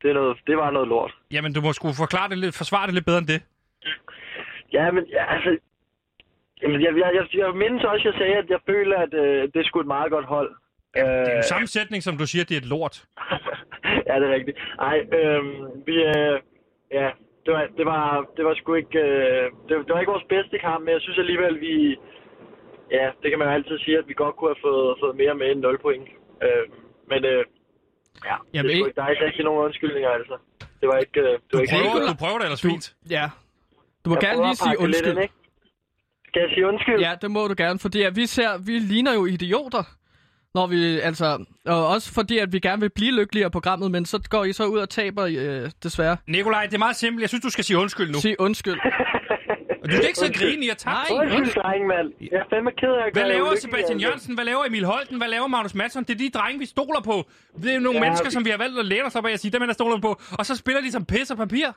[0.01, 1.13] Det, er noget, det var noget lort.
[1.31, 3.41] Jamen, du må skulle forklare det lidt, forsvare det lidt bedre end det.
[4.73, 5.57] Ja, men ja, altså...
[6.63, 9.55] Jamen, jeg, jeg, jeg, jeg mindes også, jeg sagde, at jeg føler, at øh, det
[9.59, 10.51] er sgu et meget godt hold.
[10.93, 12.95] Det er jo Øh, samme sætning, som du siger, det er et lort.
[14.07, 14.57] ja, det er rigtigt.
[14.89, 15.53] Ej, øhm,
[15.87, 15.95] vi...
[16.15, 16.35] Øh,
[16.99, 17.07] ja,
[17.45, 18.99] det var, det var, det var sgu ikke...
[18.99, 21.73] Øh, det, det var ikke vores bedste kamp, men jeg synes alligevel, vi...
[22.91, 25.35] Ja, det kan man jo altid sige, at vi godt kunne have fået, fået mere
[25.35, 26.07] med end 0 point.
[26.45, 26.65] Øh,
[27.11, 27.43] men øh,
[28.29, 30.35] ja, Jamen, det er sgu ikke- der er ikke rigtig nogen undskyldninger, altså.
[30.81, 31.19] Det var ikke...
[31.19, 32.85] øh, Det var Du ikke prøver, helt- du prøver det ellers fint.
[33.17, 33.25] Ja.
[34.03, 35.11] Du må Jeg gerne lige at sige pakke lidt undskyld.
[35.13, 35.33] ind, ikke?
[36.33, 36.99] Skal jeg sige undskyld?
[36.99, 39.83] Ja, det må du gerne, fordi at vi ser, vi ligner jo idioter.
[40.55, 44.05] Når vi, altså, og også fordi, at vi gerne vil blive lykkeligere i programmet, men
[44.05, 46.17] så går I så ud og taber, øh, desværre.
[46.27, 47.21] Nikolaj, det er meget simpelt.
[47.21, 48.19] Jeg synes, du skal sige undskyld nu.
[48.19, 48.79] Sig undskyld.
[49.83, 50.95] Og du skal ikke sidde og grine i at tabe.
[50.95, 51.37] Nej.
[51.37, 52.07] Undskyld, dreng, mand.
[52.31, 54.05] Jeg er fandme ked af at Hvad laver Sebastian altså.
[54.07, 54.35] Jørgensen?
[54.35, 55.17] Hvad laver Emil Holten?
[55.17, 56.03] Hvad laver Magnus Madsen?
[56.03, 57.15] Det er de drenge, vi stoler på.
[57.61, 59.25] Det er jo nogle Ja, mennesker, vi- som vi har valgt at læne os op
[59.25, 60.11] af at sige, dem er der stoler på.
[60.39, 61.67] Og så spiller de som pis og papir.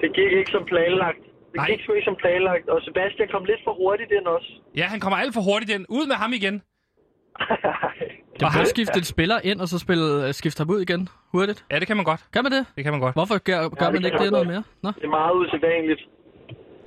[0.00, 1.22] Det gik ikke som planlagt.
[1.58, 1.70] Det Nej.
[1.76, 2.66] gik sgu ikke som planlagt.
[2.74, 4.50] Og Sebastian kom lidt for hurtigt ind også.
[4.80, 5.84] Ja, han kommer alt for hurtigt ind.
[5.98, 6.56] Ud med ham igen.
[8.34, 11.08] Det Og han- skifte en spiller ind, og så spille, øh, skifte ham ud igen
[11.34, 11.60] hurtigt.
[11.70, 12.22] Ja, det kan man godt.
[12.34, 12.62] Kan man det?
[12.76, 13.14] Det kan man godt.
[13.18, 14.62] Hvorfor gør, gør det man ikke det noget mere?
[14.84, 16.00] Nå, Det er meget usædvanligt.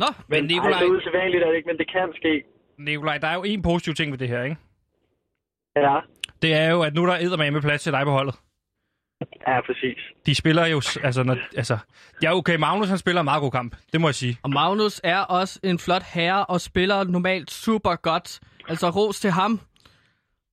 [0.03, 0.05] Nå.
[0.31, 2.33] Men Ej, Nikolaj, så usædvanligt er det ikke, men det kan ske.
[2.79, 4.57] Nikolaj, der er jo en positiv ting ved det her, ikke?
[5.75, 5.99] Ja,
[6.41, 8.35] Det er jo, at nu er der med plads til dig på holdet.
[9.47, 9.97] Ja, præcis.
[10.25, 11.77] De spiller jo, altså, når, altså...
[12.23, 13.75] Ja, okay, Magnus han spiller en meget god kamp.
[13.93, 14.37] Det må jeg sige.
[14.43, 18.39] Og Magnus er også en flot herre, og spiller normalt super godt.
[18.69, 19.59] Altså, ros til ham.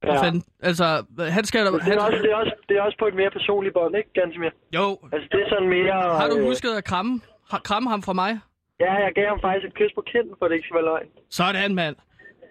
[0.04, 0.22] Ja.
[0.22, 1.64] Fanden, altså, han skal.
[1.64, 3.74] Men det, Han, er også, det, er også, det er også på et mere personligt
[3.74, 4.50] bånd, ikke, Gansimir?
[4.74, 5.92] jo, Altså, det er sådan mere...
[6.20, 7.20] har du øh, husket at kramme,
[7.64, 8.38] kramme ham fra mig?
[8.80, 11.06] Ja, jeg gav ham faktisk et kys på kinden, for det ikke skal være løgn.
[11.30, 11.96] Sådan, mand.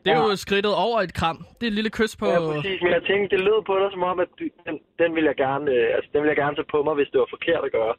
[0.07, 1.37] Det er jo skridtet over et kram.
[1.57, 2.25] Det er et lille kys på...
[2.27, 2.79] Ja, præcis.
[2.83, 5.35] Men jeg tænkte, det lød på dig som om, at du, den, den, vil jeg
[5.45, 7.71] gerne, øh, altså, den vil jeg gerne tage på mig, hvis det var forkert at
[7.79, 7.93] gøre.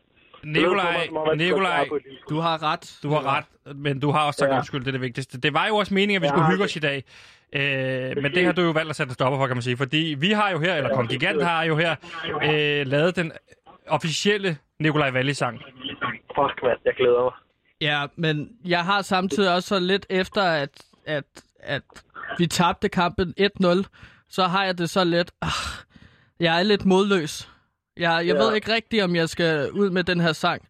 [0.44, 1.88] Nikolaj, mig, som om, Nikolaj,
[2.32, 2.84] Du har ret.
[3.02, 4.56] du har ret, men du har også sagt Ja.
[4.56, 5.40] undskyld, det er det vigtigste.
[5.40, 6.98] Det var jo også meningen, at vi Ja, skulle hygge det- os i dag.
[7.52, 9.76] Øh, men det har du jo valgt at sætte stopper for, kan man sige.
[9.76, 11.94] Fordi vi har jo her, eller Kong Gigant har jo her,
[12.44, 13.32] øh, lavet den
[13.86, 15.56] officielle Nikolaj Wallis-sang.
[16.36, 16.78] Fuck, mand.
[16.84, 17.32] Jeg glæder mig.
[17.80, 20.70] Ja, men jeg har samtidig også så lidt efter, at,
[21.06, 21.24] at,
[21.60, 21.82] at
[22.38, 23.44] vi tabte kampen 1-0,
[24.28, 25.30] så har jeg det så lidt...
[25.42, 25.48] Ah,
[26.40, 27.48] jeg er lidt modløs.
[27.96, 28.42] Jeg, jeg Ja.
[28.42, 30.68] ved ikke rigtigt, om jeg skal ud med den her sang.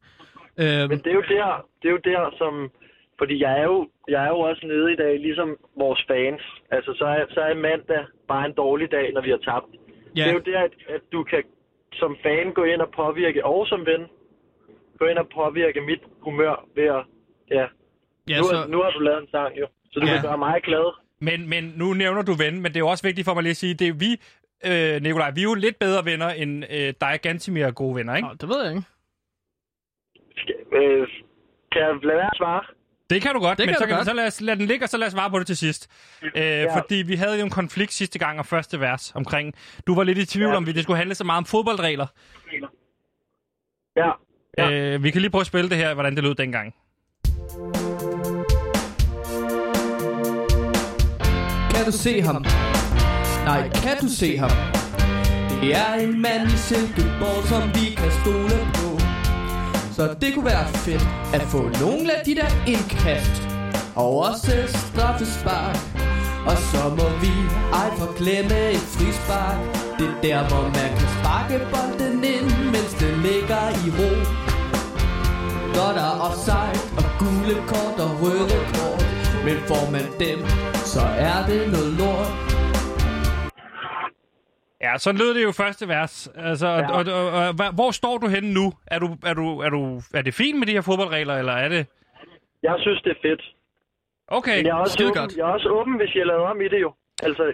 [0.61, 2.71] Øhm, Men det er jo der, det er jo der, som...
[3.19, 6.43] Fordi jeg er, jo, jeg er jo også nede i dag, ligesom vores fans.
[6.71, 9.67] Altså, så er, så er mandag bare en dårlig dag, når vi har tabt.
[10.17, 11.43] ja, Det er jo der, at, at du kan
[11.93, 14.03] som fan gå ind og påvirke, og som ven,
[14.99, 17.03] gå ind og påvirke mit humør ved at...
[17.51, 17.67] Ja,
[18.29, 18.69] ja, nu, så, så...
[18.71, 20.13] nu har du lavet en sang jo, så du Ja.
[20.13, 20.95] kan gøre mig glad.
[21.21, 23.51] Men, men nu nævner du ven, men det er jo også vigtigt for mig lige
[23.51, 24.21] at sige, det er vi,
[24.67, 28.17] øh, Nikolaj, vi er jo lidt bedre venner end øh, dig, Gantimir, er gode venner,
[28.17, 28.29] ikke?
[28.29, 28.87] Nå, det ved jeg ikke.
[30.37, 31.09] Skal, øh,
[31.73, 32.63] kan jeg lade være at svare?
[33.11, 34.07] Det kan du godt, Det men kan så, du kan, godt.
[34.07, 35.91] så lad, os, lad den ligge, og så lad os svare på det til sidst.
[36.23, 36.79] Øh, ja.
[36.79, 39.55] Fordi vi havde jo en konflikt sidste gang om første vers omkring...
[39.87, 40.57] Du var lidt i tvivl Ja.
[40.57, 42.07] om, vi det skulle handle så meget om fodboldregler.
[43.97, 44.11] Ja.
[44.59, 44.71] Ja.
[44.95, 46.75] Øh, vi kan lige prøve at spille det her, hvordan det lød dengang.
[51.79, 52.45] Kan du se ham?
[53.45, 54.51] Nej, kan du se ham?
[55.61, 58.89] Det er en mand i Silkeborg, som vi kan stole på.
[59.97, 63.43] Så det kunne være fedt at få nogle af de der indkast.
[63.95, 65.77] Og også straffespark.
[66.47, 67.35] Og så må vi
[67.81, 69.59] ej forglemme et frispark.
[69.99, 74.13] Det er der, hvor man kan sparke bolden ind, mens det ligger i ro.
[75.77, 79.05] Når der er offside og gule kort og røde kort
[79.45, 80.39] Men får man dem,
[80.99, 82.31] så er det noget lort
[84.87, 86.15] Ja, så lød det jo første vers.
[86.37, 86.91] Altså, ja.
[86.97, 88.67] og, og, og, og, hvor står du henne nu?
[88.87, 89.81] Er, du, er, du, er, du,
[90.15, 91.87] er det fint med de her fodboldregler, eller er det...
[92.63, 93.43] Jeg synes, det er fedt.
[94.29, 95.37] Okay, Men jeg er også, skide åben, godt.
[95.37, 96.91] jeg er også åben, hvis jeg laver om i det jo.
[97.23, 97.45] Altså,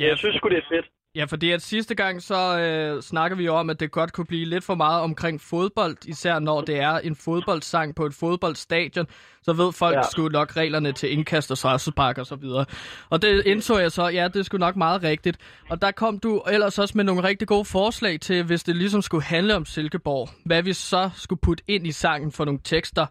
[0.00, 0.06] Ja.
[0.08, 0.86] jeg synes sgu, det er fedt.
[1.16, 4.26] Ja, fordi at sidste gang så øh, snakker vi jo om, at det godt kunne
[4.26, 9.06] blive lidt for meget omkring fodbold, især når det er en fodboldsang på et fodboldstadion,
[9.42, 10.02] så ved folk ja.
[10.02, 12.64] Sgu nok reglerne til indkast og straffespark og så videre.
[13.10, 15.38] Og det indså jeg så, ja, det er sgu nok meget rigtigt.
[15.70, 19.02] Og der kom du ellers også med nogle rigtig gode forslag til, hvis det ligesom
[19.02, 23.06] skulle handle om Silkeborg, hvad vi så skulle putte ind i sangen for nogle tekster.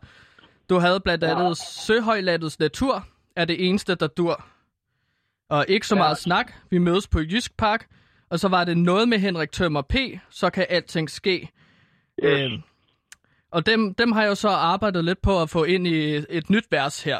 [0.69, 1.53] Du havde blandt andet ja.
[1.85, 4.45] Søhøjlandets natur er det eneste, der dur.
[5.53, 5.99] Og ikke så Ja.
[6.01, 6.51] meget snak.
[6.69, 7.85] Vi mødes på Jysk Park.
[8.29, 9.95] Og så var det noget med Henrik Tømmer P.
[10.29, 11.49] Så kan alting ske.
[12.23, 12.39] Yes.
[12.41, 12.61] Øhm,
[13.51, 16.49] og dem, dem har jeg jo så arbejdet lidt på at få ind i et
[16.49, 17.17] nyt vers her.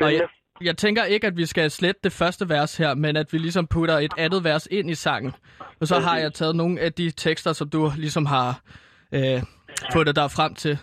[0.00, 0.22] Og jeg,
[0.60, 3.66] jeg tænker ikke, at vi skal slette det første vers her, men at vi ligesom
[3.66, 5.32] putter et andet vers ind i sangen.
[5.80, 8.60] Og så har jeg taget nogle af de tekster, som du ligesom har
[9.12, 9.42] øh,
[9.92, 10.78] fået dig frem til.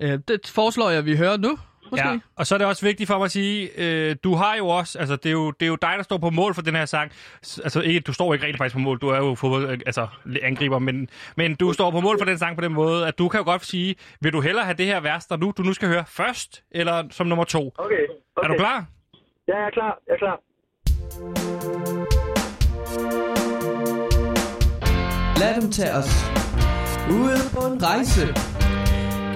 [0.00, 1.58] Øh, det foreslår jeg, at vi hører nu,
[1.90, 2.08] måske.
[2.08, 4.68] Ja, og så er det også vigtigt for mig at sige, øh, du har jo
[4.68, 6.74] også, altså det er jo, det er jo dig, der står på mål for den
[6.74, 7.12] her sang.
[7.64, 10.06] Altså ikke, du står ikke rigtig faktisk på mål, du er jo fodbold, øh, altså
[10.42, 13.28] angriber, men, men du står på mål for den sang på den måde, at du
[13.28, 15.72] kan jo godt sige, vil du hellere have det her vers, der nu, du nu
[15.72, 17.72] skal høre først, eller som nummer to?
[17.78, 17.94] Okay,
[18.36, 18.44] okay.
[18.44, 18.84] Er du klar?
[19.48, 19.98] Ja, jeg er klar.
[20.06, 20.40] Jeg er klar.
[25.40, 26.12] Lad dem tage os
[27.10, 28.49] ud på en rejse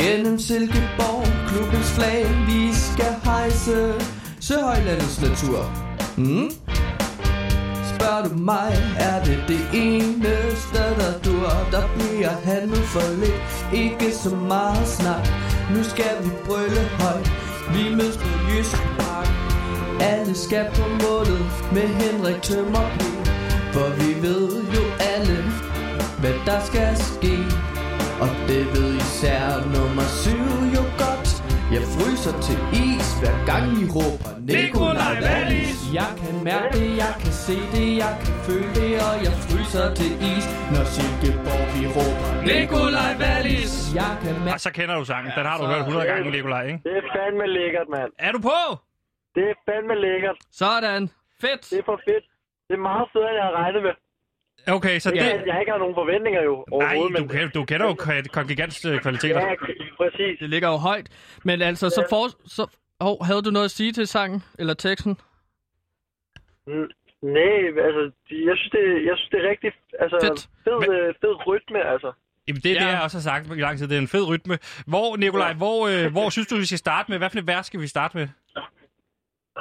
[0.01, 3.95] Gennem Silkeborg, klubbens flag vi skal hejse
[4.41, 5.59] Søhøjlandets natur
[6.17, 6.51] mm?
[7.95, 14.15] Spørger du mig, er det det eneste, der dur Der bliver handlet for lidt, ikke
[14.15, 15.29] så meget snak
[15.75, 17.31] Nu skal vi brølle højt,
[17.75, 19.45] vi mødes på Jysk Park
[20.01, 23.09] alle skal på målet med Henrik Tømmer på.
[23.73, 24.83] For vi ved jo
[25.15, 25.45] alle,
[26.21, 27.64] hvad der skal ske.
[28.51, 31.29] Det ved især nummer syv jo godt.
[31.77, 35.79] Jeg fryser til is, hver gang I råber Nikolaj Wallis.
[36.01, 39.87] Jeg kan mærke det, jeg kan se det, jeg kan føle det, og jeg fryser
[40.01, 43.73] til is, når Silkeborg vi råber Nikolaj Wallis.
[44.01, 46.63] Jeg kan mærke Og så kender du sangen, den har du hørt 100 gange, Nikolaj,
[46.71, 46.81] ikke?
[46.89, 48.11] Det er fandme lækkert, mand.
[48.27, 48.61] Er du på?
[49.37, 50.39] Det er fandme lækkert.
[50.63, 51.03] Sådan.
[51.43, 51.63] Fedt.
[51.73, 52.25] Det er for fedt.
[52.69, 53.95] Det er meget federe, end jeg havde regnet med.
[54.69, 55.21] Okay, så Det...
[55.21, 55.27] det...
[55.27, 57.29] Jeg, jeg ikke har nogen forventninger jo Nej, overhovedet, du, men...
[57.29, 59.41] kan- du kender jo Kon- Kongigants kvaliteter.
[59.41, 59.55] Ja,
[59.97, 60.39] præcis.
[60.39, 61.09] Det ligger jo højt.
[61.45, 62.67] Men altså, så, for, så
[63.01, 65.17] oh, havde du noget at sige til sangen eller teksten?
[66.67, 66.91] Mm,
[67.23, 70.49] Nej, altså, jeg synes, det, jeg synes, det er rigtig altså, Fedt.
[70.65, 72.13] fed, Men- øh, fed rytme, altså.
[72.49, 72.91] Jamen, det er det, Ja.
[72.93, 73.89] jeg også har sagt i lang tid.
[73.89, 74.59] Det er en fed rytme.
[74.87, 77.19] Hvor, Nikolaj, hvor, øh, hvor synes du, vi skal starte med?
[77.19, 78.29] Hvad for et vers skal vi starte med?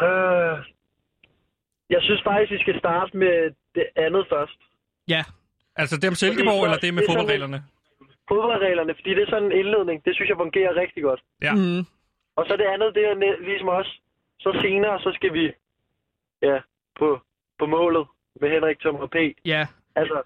[0.06, 0.58] Øh,
[1.90, 3.36] Jeg synes faktisk, vi skal starte med
[3.76, 4.60] det andet først.
[5.08, 5.24] Ja,
[5.76, 7.64] Altså det om Silkeborg, så- eller det med det er sådan fodboldreglerne?
[8.32, 10.06] Fodboldreglerne, fordi det er sådan en indledning.
[10.06, 11.22] Det synes jeg fungerer rigtig godt.
[11.42, 11.54] Ja.
[11.56, 11.80] mm,
[12.36, 13.16] Og så det andet, det er
[13.50, 13.90] ligesom os.
[14.40, 15.44] Så senere, så skal vi
[16.42, 16.58] ja,
[17.00, 17.08] på,
[17.60, 18.08] på målet
[18.42, 19.16] med Henrik Tom og P.
[19.46, 19.68] ja.
[19.96, 20.22] Altså,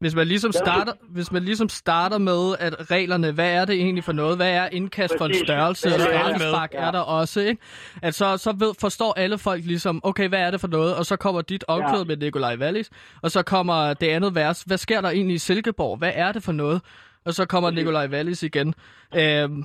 [0.00, 4.04] Hvis man, ligesom starter, hvis man ligesom starter med, at reglerne, hvad er det egentlig
[4.04, 4.36] for noget?
[4.36, 5.88] Hvad er indkast for en størrelse?
[5.88, 7.62] Og er straffespark er der også, ikke?
[8.02, 10.94] At så, så ved, forstår alle folk ligesom, okay, hvad er det for noget?
[10.94, 12.04] Og så kommer dit omkvæd Ja.
[12.04, 12.90] med Nikolaj Wallis,
[13.22, 14.62] og så kommer det andet vers.
[14.62, 15.98] Hvad sker der egentlig i Silkeborg?
[15.98, 16.82] Hvad er det for noget?
[17.24, 18.74] Og så kommer Nikolaj Wallis igen.
[19.16, 19.64] Øhm,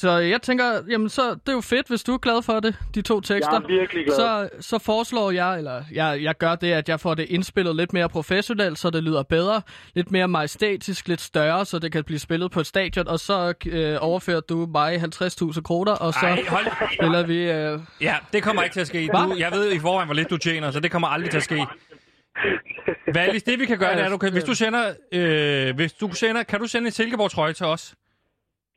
[0.00, 2.76] så jeg tænker, jamen så, det er jo fedt, hvis du er glad for det,
[2.94, 3.52] de to tekster.
[3.52, 4.16] jeg er virkelig glad.
[4.16, 7.92] Så, så foreslår jeg, eller jeg, jeg gør det, at jeg får det indspillet lidt
[7.92, 9.62] mere professionelt, så det lyder bedre,
[9.94, 13.54] lidt mere majestætisk, lidt større, så det kan blive spillet på et stadion, og så
[13.66, 16.66] øh, overfører du mig 50.000 kroner, og så Ej, hold.
[16.94, 17.50] spiller vi...
[17.50, 19.08] Øh, Ja, det kommer ikke til at ske.
[19.14, 21.42] Du, jeg ved i forvejen, hvor lidt du tjener, så det kommer aldrig til at
[21.44, 21.66] ske.
[23.14, 25.92] Valis, det vi kan gøre, det er, at du kan, hvis du sender, øh, hvis
[25.92, 27.94] du sender, kan du sende en Silkeborg-trøje til os?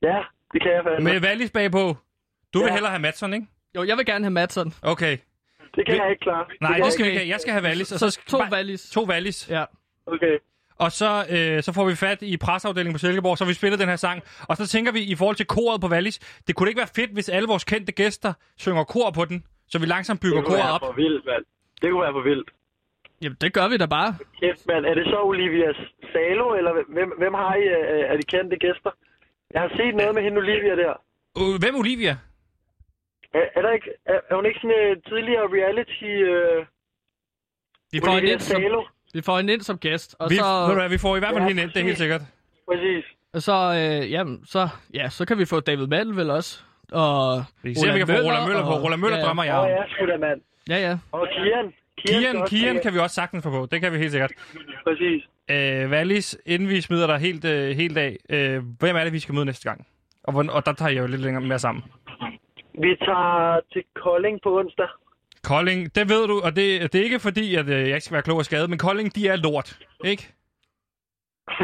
[0.02, 0.18] Ja,
[0.54, 1.04] det kan jeg fandme.
[1.12, 1.98] Med Valis bagpå.
[2.54, 2.74] Du vil Ja.
[2.74, 3.48] hellere have Madsen, ikke?
[3.76, 4.74] jo, jeg vil gerne have Madsen.
[4.82, 5.18] Okay.
[5.76, 6.46] Det kan jeg ikke klare.
[6.62, 7.12] Nej, det jeg skal vi Okay.
[7.12, 7.30] ikke have.
[7.34, 7.92] Jeg skal have Valis.
[7.92, 8.90] Og Så så, to Wallis.
[8.90, 9.50] To Valis.
[9.50, 9.64] Ja.
[10.06, 10.38] Okay.
[10.78, 13.90] Og så, øh, så får vi fat i presseafdelingen på Silkeborg, så vi spillet den
[13.90, 14.24] her sang.
[14.50, 16.96] Og så tænker vi i forhold til koret på Valis, det kunne det ikke være
[16.96, 20.46] fedt, hvis alle vores kendte gæster synger kor på den, så vi langsomt bygger Det
[20.46, 20.82] kunne koret være op.
[20.82, 21.44] for vildt, mand.
[21.82, 22.50] Det kunne være for vildt.
[23.22, 24.16] Jamen, det gør vi da bare.
[24.42, 24.86] Kæft, mand.
[24.86, 25.70] Er det så Olivia
[26.14, 28.92] Salo, eller hvem, hvem har I øh, af de kendte gæster?
[29.54, 30.94] Jeg har set noget med hende Olivia der.
[31.40, 32.14] Øh, Hvem Olivia?
[33.34, 36.12] Er, er, der ikke, er, er hun ikke sådan en tidligere reality...
[36.32, 36.66] Øh,
[37.92, 38.82] Vi får, hende Olivia ind som, Salo?
[39.14, 41.20] vi får hende ind som gæst, og Vi, så, ved du hvad, vi får i
[41.20, 42.22] hvert fald Ja, hende ind, det er helt sikkert.
[42.70, 43.06] Præcis.
[43.34, 46.64] og så, øh, jamen, så, ja, så kan vi få David Mandel vel også.
[46.92, 48.70] Og Vi kan se, om vi kan få Roland Møller på.
[48.76, 49.68] og- Roland Møller ja, drømmer jeg Åh, om.
[49.70, 50.42] ja, sgu da, mand.
[50.70, 50.98] Ja, ja.
[51.12, 51.74] Og Kian.
[52.02, 52.82] Kian, skal også Kian med.
[52.84, 53.68] kan vi også sagtens få på.
[53.72, 54.32] Det kan vi helt sikkert.
[54.88, 55.22] Præcis.
[55.52, 59.20] Øh, Valis, inden vi smider dig helt, øh, helt af, øh, hvem er det, vi
[59.20, 59.88] skal møde næste gang?
[60.24, 61.84] Og, hvordan- og der tager jeg jo lidt længere mere sammen.
[62.82, 64.88] Vi tager til Kolding på onsdag.
[65.44, 68.14] Kolding, det ved du, og det, det er ikke fordi, at øh, jeg ikke skal
[68.14, 70.34] være klog og skade, men Kolding, de er lort, ikke?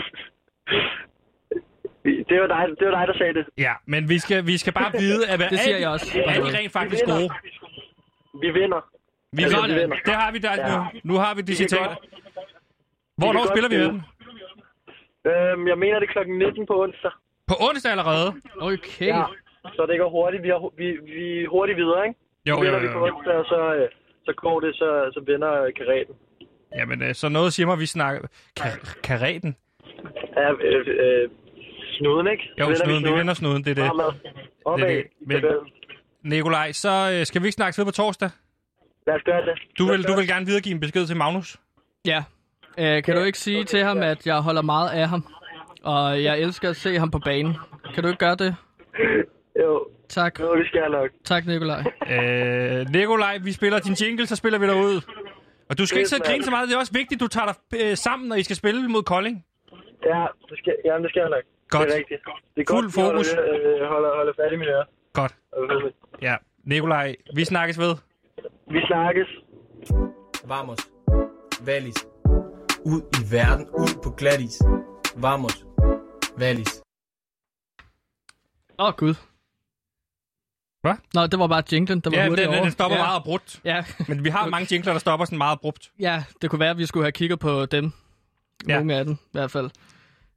[2.30, 3.46] Det var dig, det var dig der sagde det.
[3.58, 6.20] Ja, men vi skal, vi skal bare vide, at Det siger jeg også.
[6.26, 7.30] er de rent faktisk Vi gode.
[8.42, 8.82] Vi vinder.
[9.34, 9.68] Vi vinder.
[9.68, 9.98] vi vinder.
[10.06, 10.78] Det har vi der Ja.
[10.78, 10.84] nu.
[11.04, 11.96] Nu har vi de citater.
[13.24, 14.04] Hvornår spiller vi med spille.
[15.26, 15.32] dem?
[15.32, 17.12] Øhm, jeg mener, det er klokken 19 på onsdag.
[17.48, 18.28] På onsdag allerede?
[18.72, 19.08] Okay.
[19.16, 19.24] Ja.
[19.78, 20.44] Så det går hurtigt.
[20.44, 22.20] Vi er, vi, vi er hurtigt videre, ikke?
[22.50, 23.06] Jo, jo, vinder vi på jo.
[23.16, 23.88] onsdag, og så, øh,
[24.26, 26.16] så går det, så, så vinder øh, karaten.
[26.78, 28.22] Jamen, øh, så noget siger mig, vi snakker...
[28.60, 29.56] Ka- karaten?
[30.38, 31.30] Ja, øh, øh,
[31.98, 32.44] snuden, ikke?
[32.60, 33.04] Jo, vinder snuden.
[33.06, 33.92] Vi vinder snuden, det er det.
[34.66, 34.88] Opad.
[34.88, 35.44] Det det.
[35.44, 35.44] Men-
[36.24, 38.30] Nikolaj, så øh, skal vi ikke snakke ved på torsdag?
[39.08, 39.60] Lad os gøre det.
[39.80, 41.58] Du vil, du vil gerne videregive en besked til Magnus?
[42.06, 42.24] Ja.
[42.78, 45.26] Øh, kan du ikke sige til ham, at jeg holder meget af ham?
[45.84, 47.56] Og jeg elsker at se ham på banen.
[47.94, 48.56] Kan du ikke gøre det?
[49.60, 50.40] Jo, Tak.
[50.40, 51.10] jo, det skal jeg nok.
[51.26, 51.84] Tak, Nikolaj.
[52.12, 55.02] Øh, Nikolaj, vi spiller din jingle, så spiller vi dig ud.
[55.70, 56.68] Og du skal ikke sidde og grine så meget.
[56.70, 59.46] Det er også vigtigt, du tager dig øh, sammen, når I skal spille mod Kolding.
[60.06, 61.44] Ja, det skal, jamen, det skal jeg nok.
[61.70, 61.88] Godt.
[61.88, 62.22] Det er rigtigt.
[62.56, 63.34] Det er Fuld godt, fokus.
[63.34, 64.84] Jeg holder, øh, holder, holder fat i mine ører.
[65.14, 65.36] Godt.
[66.22, 66.36] Ja.
[66.64, 67.96] Nikolaj, vi snakkes ved.
[68.72, 69.28] Vi snakkes.
[70.46, 70.80] Vamos.
[71.66, 72.08] Valis.
[72.86, 73.68] Ud i verden.
[73.70, 74.62] Ud på glatis.
[75.16, 75.66] Vamos.
[76.38, 76.82] Valis.
[78.80, 79.16] Åh, oh, Gud.
[80.82, 80.96] Hvad?
[81.14, 82.64] Nå, det var bare jinglen, der var Ja, hurtigt den, over.
[82.64, 83.04] den stopper ja.
[83.04, 83.62] meget abrupt.
[83.64, 83.84] Ja.
[84.08, 85.92] Men vi har mange jingler, der stopper sådan meget abrupt.
[86.00, 87.92] ja, det kunne være, at vi skulle have kigget på dem.
[88.68, 88.76] Ja.
[88.78, 89.70] Nogle af dem, i hvert fald.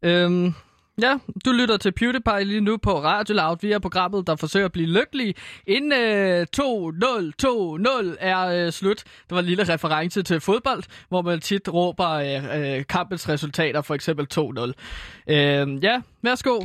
[0.02, 0.55] Øhm,
[1.03, 3.57] ja, du lytter til PewDiePie lige nu på Radio Loud.
[3.61, 5.35] Vi er programmet, der forsøger at blive lykkelig,
[5.67, 8.97] inden øh, 2-0-2-0 er øh, slut.
[8.99, 13.83] Det var en lille reference til fodbold, hvor man tit råber øh, øh, kampens resultater,
[13.83, 15.33] for eksempel 2-0.
[15.33, 16.61] Øh, ja, værsgo.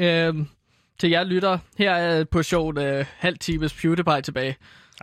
[0.00, 0.34] øh,
[0.98, 4.56] til jer lytter, her er på showet øh, halv times PewDiePie tilbage.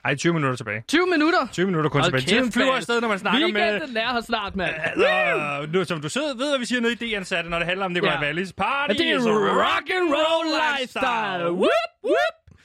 [0.05, 0.83] Ej, 20 minutter tilbage.
[0.87, 1.47] 20 minutter!
[1.51, 2.39] 20 minutter kun Hold tilbage.
[2.39, 3.61] Tiden flyver afsted, når man snakker med...
[3.61, 4.75] Weekenden er her snart, mand.
[4.77, 7.85] Altså, nu, som du sidder, ved, hvad vi siger nede i D-ansatte, når det handler
[7.85, 8.21] om Nikolaj Ja.
[8.21, 8.53] Wallis.
[8.53, 10.47] Party det er is a rock and roll
[10.79, 11.51] lifestyle.
[11.51, 12.57] Whoop, whoop.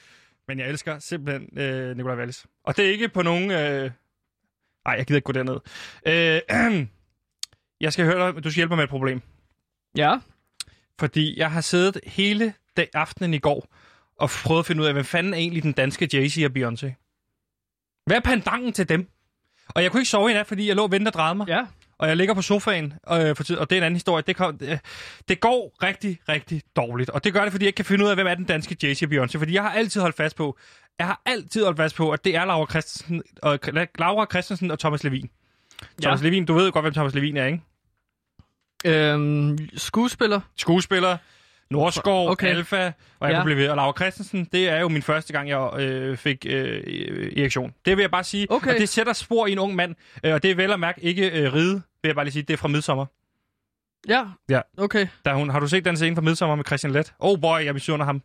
[0.47, 2.45] Men jeg elsker simpelthen øh, Nikolaj Wallis.
[2.65, 3.51] Og det er ikke på nogen...
[3.51, 3.91] Øh...
[4.85, 5.57] Ej, jeg gider ikke gå derned.
[6.07, 6.87] Øh,
[7.85, 9.21] jeg skal høre dig, du skal hjælpe mig med et problem.
[9.97, 10.17] Ja.
[10.99, 13.67] Fordi jeg har siddet hele dag, aftenen i går
[14.19, 17.04] og prøvet at finde ud af, hvad fanden er egentlig den danske Jay-Z og Beyoncé?
[18.05, 19.07] Hvad er pandangen til dem?
[19.67, 21.47] Og jeg kunne ikke sove i nat, fordi jeg lå og ventede og drejede mig.
[21.47, 21.65] Ja.
[21.97, 24.23] og jeg ligger på sofaen, øh, for tid, og det er en anden historie.
[24.27, 24.77] Det, kom, øh,
[25.27, 28.09] det går rigtig, rigtig dårligt, og det gør det, fordi jeg ikke kan finde ud
[28.09, 30.57] af, hvem er den danske Jay-Z og Beyoncé, fordi jeg har altid holdt fast på,
[30.99, 33.59] jeg har altid holdt fast på, at det er Laura Christensen og,
[33.99, 35.29] Laura Christensen og Thomas Levin.
[36.01, 37.61] Thomas Levin, du ved godt, hvem Thomas Levin er, ikke?
[38.85, 40.41] Øhm, skuespiller.
[40.55, 41.17] Skuespiller,
[41.71, 42.47] Norskov, Okay.
[42.47, 43.43] Alfa, og jeg Ja.
[43.43, 43.69] blive ved.
[43.69, 46.83] Og Laura Christensen, det er jo min første gang, jeg øh, fik øh,
[47.37, 47.73] erektion.
[47.85, 48.51] Det vil jeg bare sige.
[48.51, 48.73] Okay.
[48.73, 49.95] Og det sætter spor i en ung mand.
[50.23, 52.43] Øh, og det er vel at mærke ikke øh, ride, vil jeg bare lige sige.
[52.43, 53.05] Det er fra Midsommer.
[54.09, 54.23] Ja.
[54.49, 54.61] Ja.
[54.77, 55.07] Okay.
[55.25, 57.13] Der hun, har du set den scene fra Midsommer med Christian Let?
[57.19, 58.21] Oh boy, jeg misunder ham.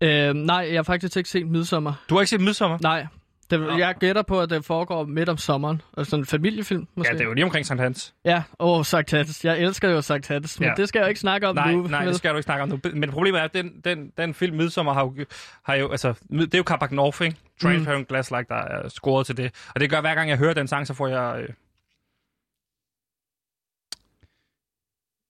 [0.00, 1.92] Øhm, nej, jeg har faktisk ikke set Midsommer.
[2.08, 2.78] Du har ikke set Midsommer?
[2.82, 3.06] Nej.
[3.52, 5.82] Det, jeg gætter på, at det foregår midt om sommeren.
[5.92, 7.08] Og sådan en familiefilm, måske.
[7.12, 8.14] Ja, det er jo lige omkring Sankt Hans.
[8.24, 9.44] Ja, åh, oh, Sankt Hans.
[9.44, 10.74] Jeg elsker jo Sankt Hans, men Ja.
[10.76, 11.86] det skal jeg jo ikke snakke om Nej, nu.
[11.86, 12.08] nej, vel?
[12.08, 12.80] det skal du ikke snakke om nu.
[12.94, 15.24] Men problemet er, at den, den, den film Midsommer har jo,
[15.62, 17.36] har jo altså, det er jo Carpac North, ikke?
[17.62, 19.54] Transparent Glass Like, der er scoret til det.
[19.74, 21.40] Og det gør, hver gang jeg hører den sang, så får jeg...
[21.42, 21.48] Øh...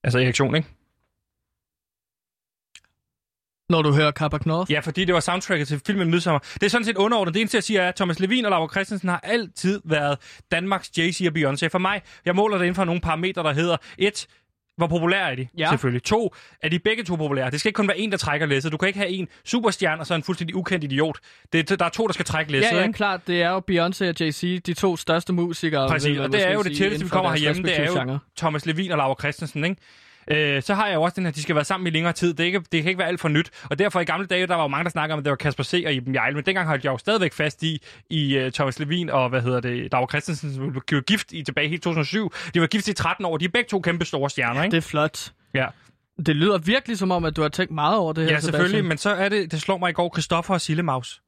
[0.05, 0.69] Altså erektion, ikke?
[3.73, 4.73] Når du hører Carpac North.
[4.73, 6.39] Ja, fordi det var soundtracket til filmen Midsommer.
[6.55, 7.35] Det er sådan set underordnet.
[7.35, 10.19] Det eneste, jeg siger, er, at Thomas Levin og Laura Christensen har altid været
[10.53, 11.69] Danmarks Jay-Z og Beyoncé.
[11.69, 14.27] For mig, jeg måler det inden for nogle parametre, der hedder et,
[14.77, 15.49] hvor populære er de?
[15.59, 15.69] Ja.
[15.71, 16.03] Selvfølgelig.
[16.03, 17.51] To, er de begge to populære?
[17.51, 18.73] Det skal ikke kun være en, der trækker læsset.
[18.73, 21.19] Du kan ikke have en superstjerne og så en fuldstændig ukendt idiot.
[21.53, 22.97] Det, er- der er to, der skal trække læsset, Ja, ja, ikke?
[22.97, 23.21] klart.
[23.27, 25.89] Det er jo Beyoncé og Jay-Z, de to største musikere.
[25.89, 27.63] Præcis, og det er jo det tætteste, vi kommer herhjemme.
[27.63, 28.19] Det er jo genre.
[28.37, 29.77] Thomas Levin og Laura Christensen, ikke?
[30.29, 32.35] Øh, så har jeg jo også den her, de skal være sammen i længere tid.
[32.35, 33.51] Det, er ikke, det kan ikke være alt for nyt.
[33.71, 35.37] Og derfor i gamle dage, der var jo mange, der snakker om, at det var
[35.37, 35.83] Kasper C.
[35.87, 36.35] og Iben Jejle.
[36.37, 39.61] Men dengang holdt jeg jo stadigvæk fast i, i uh, Thomas Levin og, hvad hedder
[39.61, 42.33] det, Laura Christensen, som blev gift i tilbage i 2007.
[42.55, 43.37] De var gift i 13 år.
[43.37, 44.73] De er begge to kæmpe store stjerner, ikke?
[44.73, 45.33] Det er flot.
[45.55, 45.67] Ja.
[46.27, 48.69] Det lyder virkelig som om, at du har tænkt meget over det her, Ja, selvfølgelig,
[48.71, 48.89] Sebastian.
[48.89, 51.23] men så er det, det slår mig i går, Christoffer og Sillemaus.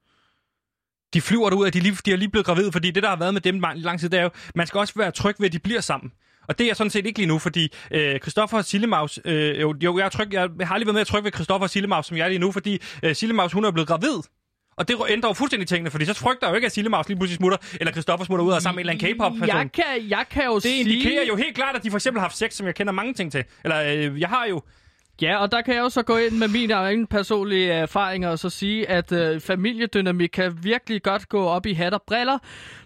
[1.15, 3.17] De flyver derud, at de, lige, de er lige blevet gravide, fordi det, der har
[3.17, 5.53] været med dem lang tid, det er jo, man skal også være tryg ved, at
[5.53, 6.13] de bliver sammen.
[6.49, 9.75] Og det er jeg sådan set ikke lige nu, fordi øh, Christoffer Sillemaus, øh, jo,
[9.85, 12.25] jo, jeg, tryg, jeg har lige været med at trykke ved Christoffer Sillemaus, som jeg
[12.25, 14.19] er lige nu, fordi øh, Sillemaus, hun er blevet gravid.
[14.77, 17.19] Og det ændrer jo fuldstændig tingene, fordi så frygter jeg jo ikke, at Sillemaus lige
[17.19, 19.57] pludselig smutter, eller Christoffer smutter ud og sammen med en eller anden K-pop-person.
[19.59, 20.81] jeg kan, jeg kan jo Det sige...
[20.81, 23.15] indikerer jo helt klart, at de for eksempel har haft sex, som jeg kender mange
[23.15, 23.45] ting til.
[23.65, 24.63] Eller øh, jeg har jo
[25.23, 28.39] Ja, og der kan jeg jo så gå ind med mine egne personlige erfaringer og
[28.39, 32.39] så sige, at øh, familiedynamik kan virkelig godt gå op i hat og briller,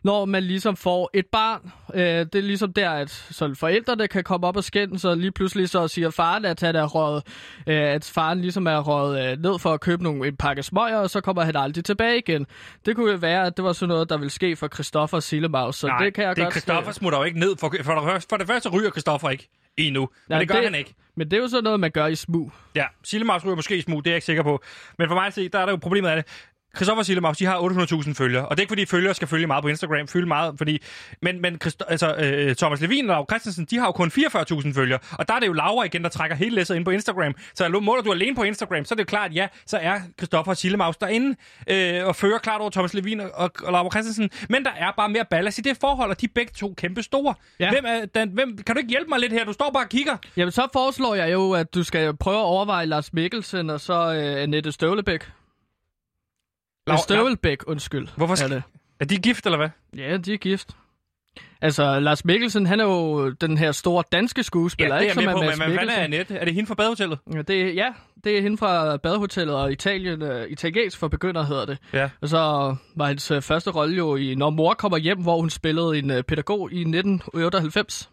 [0.02, 1.72] når man ligesom får et barn.
[1.94, 5.32] Øh, det er ligesom der, at så forældrene kan komme op og skændes, og lige
[5.32, 7.22] pludselig så siger faren, at han er røget,
[7.66, 10.96] øh, at faren ligesom er røget øh, ned for at købe nogle, en pakke smøger,
[10.96, 12.46] og så kommer han aldrig tilbage igen.
[12.86, 15.76] Det kunne jo være, at det var sådan noget, der ville ske for Christoffer Sillemaus,
[15.76, 16.54] så Nej, det kan jeg det godt...
[16.54, 17.56] Christoffer smutter jo ikke ned.
[17.56, 19.48] For, for, det første, for det første ryger Christoffer ikke
[19.78, 20.00] endnu.
[20.00, 20.94] Men Nej, det gør han ikke.
[21.14, 22.52] Men det er jo sådan noget, man gør i smug.
[22.74, 24.62] Ja, Sillemaus ryger måske i smug, det er jeg ikke sikker på.
[24.98, 26.47] Men for mig at se, der er der jo problemet af det.
[26.76, 28.46] Christoffer og Sillemaus, de har 800.000 følgere.
[28.46, 30.08] Og det er ikke, fordi følgere skal følge meget på Instagram.
[30.08, 30.82] Følge meget, fordi...
[31.22, 31.84] Men, men Christo...
[31.88, 34.98] altså, øh, Thomas Levin og Laura Christensen, de har jo kun 44.000 følgere.
[35.12, 37.34] Og der er det jo Laura igen, der trækker hele læsset ind på Instagram.
[37.54, 40.52] Så måler du alene på Instagram, så er det jo klart, ja, så er Christoffer
[40.52, 44.30] og Sillemaus derinde øh, og fører klart over Thomas Levin og, og Laura Christensen.
[44.48, 47.02] Men der er bare mere ballast i det forhold, og de er begge to kæmpe
[47.02, 47.34] store.
[47.60, 47.70] Ja.
[47.70, 49.44] Hvem er, den, hvem, kan du ikke hjælpe mig lidt her?
[49.44, 50.16] Du står bare og kigger.
[50.36, 54.14] Jamen, så foreslår jeg jo, at du skal prøve at overveje Lars Mikkelsen og så
[54.14, 55.37] øh, Annette Støvlebæk.
[56.94, 58.08] Lav- Støvlebæk, undskyld.
[58.16, 58.50] Hvorfor er skal...
[58.50, 58.62] det.
[59.00, 59.68] Er de gift, eller hvad?
[59.96, 60.76] Ja, de er gift.
[61.62, 65.26] Altså, Lars Mikkelsen, han er jo den her store danske skuespiller, Ja, det er ikke?
[65.26, 65.92] med på, Mads men, hvad er.
[66.02, 66.36] Annette?
[66.36, 67.18] Er det hende fra badehotellet?
[67.34, 67.88] Ja, det, ja,
[68.24, 71.78] det er hende fra Badehotellet og Italien, uh, italiensk for begynder hedder det.
[71.92, 72.10] Ja.
[72.20, 72.38] Og så
[72.96, 76.10] var hendes uh, første rolle jo i Når mor kommer hjem, hvor hun spillede en
[76.10, 78.10] uh, pædagog i 1998.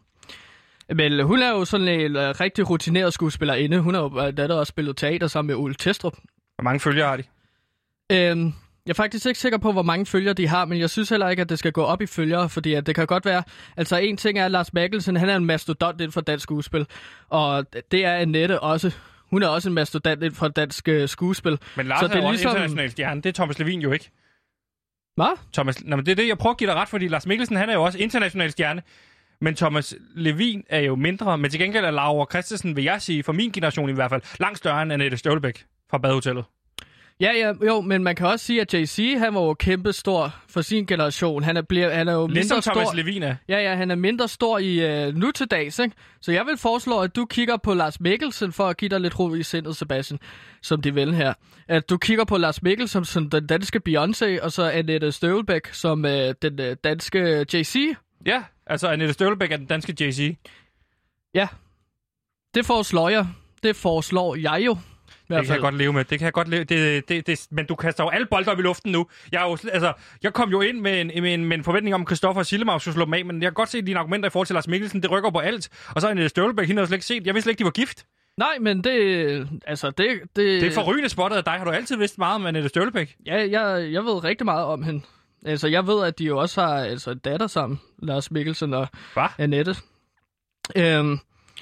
[0.96, 3.80] Men hun er jo sådan en uh, rigtig rutineret skuespillerinde.
[3.80, 6.14] Hun har jo andet også spillet teater sammen med Ole Testrup.
[6.56, 7.24] Hvor mange følgere har de?
[8.12, 8.54] Øhm,
[8.86, 11.30] jeg er faktisk ikke sikker på, hvor mange følgere de har, men jeg synes heller
[11.30, 13.44] ikke, at det skal gå op i følgere, fordi at det kan godt være...
[13.78, 16.88] Altså, en ting er, at Lars Mikkelsen, han er en mastodont inden for dansk skuespil,
[17.30, 18.92] og det er Annette også.
[19.30, 21.60] Hun er også en mastodont inden for dansk øh, skuespil.
[21.78, 23.22] Men Lars Så er, det er jo også ligesom- international stjerne.
[23.22, 24.12] Det er Thomas Levin jo ikke.
[25.16, 25.38] Hvad?
[25.54, 27.56] Thomas, nej, men det er det, jeg prøver at give dig ret, fordi Lars Mikkelsen,
[27.56, 28.82] han er jo også international stjerne.
[29.42, 33.24] Men Thomas Levin er jo mindre, men til gengæld er Laura Christensen, vil jeg sige,
[33.24, 36.46] for min generation i hvert fald, langt større end Annette Støvlebæk fra Badehotellet.
[37.20, 40.36] Ja, ja, jo, men man kan også sige, at JC, han var jo kæmpe stor
[40.50, 41.44] for sin generation.
[41.44, 42.96] Han er, bliver, han er jo Ligesom mindre Thomas stor...
[42.96, 43.36] Levin er.
[43.50, 45.96] Ja, ja, han er mindre stor i øh, nu til dags, ikke?
[46.22, 49.20] Så jeg vil foreslå, at du kigger på Lars Mikkelsen, for at give dig lidt
[49.20, 50.20] ro i sindet, Sebastian,
[50.62, 51.34] som de vil her.
[51.68, 56.06] At du kigger på Lars Mikkelsen som den danske Beyoncé, og så Annette Støvlbæk som
[56.06, 57.96] øh, den øh, danske JC.
[58.26, 60.36] Ja, altså Annette Støvlebæk er den danske Jay-Z.
[61.34, 61.48] Ja,
[62.54, 63.28] det foreslår jeg.
[63.64, 64.78] Det foreslår jeg jo.
[65.28, 66.04] Hvert Det kan jeg godt leve med.
[66.04, 66.64] Det kan jeg godt leve.
[66.64, 69.08] Det, det, det, men du kaster jo alle bolde op i luften nu.
[69.32, 69.94] Jeg, er jo, altså,
[70.24, 72.82] jeg kom jo ind med en, med en, med en forventning om, at Christoffer Sillemaus
[72.82, 74.68] skulle slå dem af, men jeg kan godt se dine argumenter i forhold til Lars
[74.68, 75.04] Mikkelsen.
[75.04, 75.70] Det rykker på alt.
[75.96, 77.26] Og så en Støvlebæk, hende har jeg slet ikke set.
[77.28, 78.06] Jeg vidste slet ikke, de var gift.
[78.38, 79.48] Nej, men det...
[79.68, 80.08] Altså, det...
[80.36, 81.54] Det, Det er forrygende spottet af dig.
[81.54, 83.16] Har du altid vidst meget om Annette Støvlebæk?
[83.26, 85.02] Ja, jeg, jeg ved rigtig meget om hende.
[85.46, 88.88] Altså, jeg ved, at de jo også har altså, en datter sammen, Lars Mikkelsen og
[89.14, 89.28] Hvad?
[89.38, 89.76] Annette.
[90.76, 91.20] Øhm,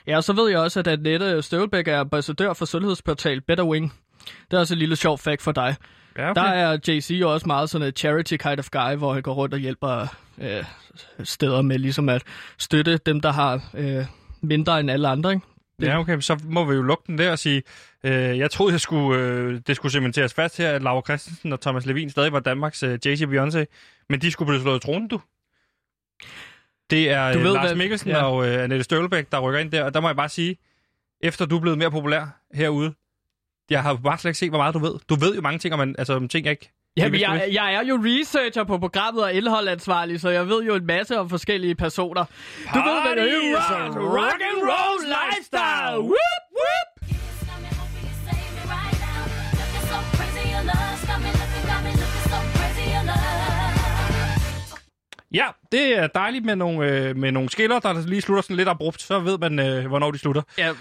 [0.08, 3.94] ja, og så ved jeg også, at Annette Støvlbæk er ambassadør for sundhedsportal Better Wing.
[4.52, 5.76] Det er også et lille sjov fact for dig.
[6.18, 6.42] Ja, Okay.
[6.42, 9.34] Der er JC jo også meget sådan en charity kind of guy, hvor han går
[9.34, 10.08] rundt og hjælper
[10.42, 10.64] øh,
[11.24, 12.24] steder med ligesom at
[12.58, 14.06] støtte dem, der har øh,
[14.42, 15.34] mindre end alle andre.
[15.34, 15.46] Ikke?
[15.82, 17.64] Ja, okay, så må vi jo lukke den der og sige,
[18.04, 21.62] øh, jeg troede, jeg skulle, øh, det skulle cementeres fast her, at Laura Christensen og
[21.62, 23.66] Thomas Levin stadig var Danmarks øh, og Beyoncé,
[24.10, 25.22] men de skulle blive slået i tronen, du.
[26.94, 28.24] Det er Du øh, ved, Lars hvad- Mikkelsen ja.
[28.24, 30.58] og øh, Annette Støvlebæk, der rykker ind der, og der må jeg bare sige,
[31.22, 32.94] efter du er blevet mere populær herude,
[33.70, 34.96] jeg har bare slet ikke set, hvor meget du ved.
[35.10, 36.72] Du ved jo mange ting om, altså, om ting, jeg ikke...
[36.98, 40.76] Jamen, ikke jeg, jeg er jo researcher på programmet og indholdansvarlig, så jeg ved jo
[40.76, 42.26] en masse om forskellige personer.
[42.74, 43.76] Du ved, hvad det Party er.
[43.78, 46.00] a rock and roll lifestyle.
[46.00, 46.93] Whoop, whoop.
[55.34, 58.70] Ja, det er dejligt med nogle, øh, med nogle skiller, der lige slutter sådan lidt
[58.70, 59.02] abrupt.
[59.02, 60.42] Så ved man, øh, hvornår de slutter.
[60.58, 60.72] Ja.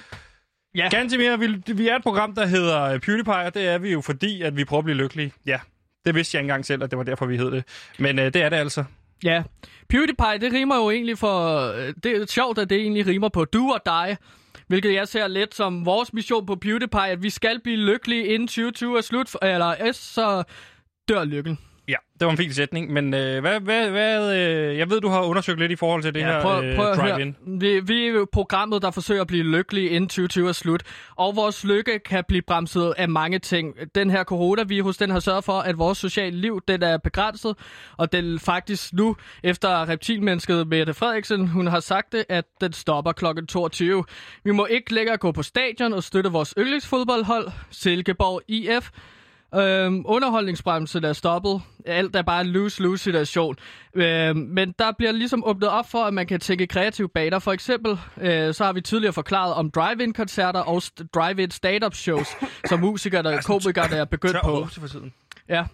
[0.75, 0.89] Ja.
[0.89, 4.01] Gantemir, vi, vi er et program, der hedder øh, PewDiePie, og det er vi jo
[4.01, 5.33] fordi, at vi prøver at blive lykkelige.
[5.47, 5.61] Ja,
[6.07, 7.65] det vidste jeg engang selv, at det var derfor, vi hed det.
[7.99, 8.85] Men øh, det er det altså.
[9.25, 9.43] Ja.
[9.89, 11.59] PewDiePie, det rimer jo egentlig for...
[11.73, 14.17] øh, Det er sjovt, at det egentlig rimer på do or die.
[14.67, 18.49] Hvilket jeg ser lidt som vores mission på PewDiePie, at vi skal blive lykkelige inden
[18.49, 20.43] 2020 er slut, eller ellers så
[21.09, 21.59] dør lykken.
[21.89, 22.93] Ja, det var en fin sætning.
[22.93, 26.15] Men øh, hvad, hvad, hvad, øh, jeg ved, du har undersøgt lidt i forhold til
[26.15, 27.11] det her prøv, øh, prøv høre.
[27.11, 27.37] drive-in.
[27.61, 30.83] Vi, vi er programmet, der forsøger at blive lykkelige inden 2020 er slut.
[31.17, 33.75] Og vores lykke kan blive bremset af mange ting.
[33.95, 37.57] Den her coronavirus, den har sørget for, at vores sociale liv, den er begrænset.
[37.97, 43.13] Og den faktisk nu, efter reptilmennesket Mette Frederiksen, hun har sagt det, at den stopper
[43.13, 43.25] kl.
[43.49, 44.05] 22.
[44.45, 48.91] Vi må ikke længere gå på stadion og støtte vores yndlingsfodboldhold, Silkeborg IF.
[49.55, 51.63] Øhm, underholdningsbremsen er stoppet.
[51.87, 53.57] Alt er bare en lose-lose situation.
[53.95, 57.39] Øhm, men der bliver ligesom åbnet op for, at man kan tænke kreative baner.
[57.39, 62.29] For eksempel, øh, så har vi tidligere forklaret om drive-in-koncerter og st- drive-in stand-up shows,
[62.69, 64.51] som musikere og komikere er begyndt på.
[65.49, 65.65] Ja.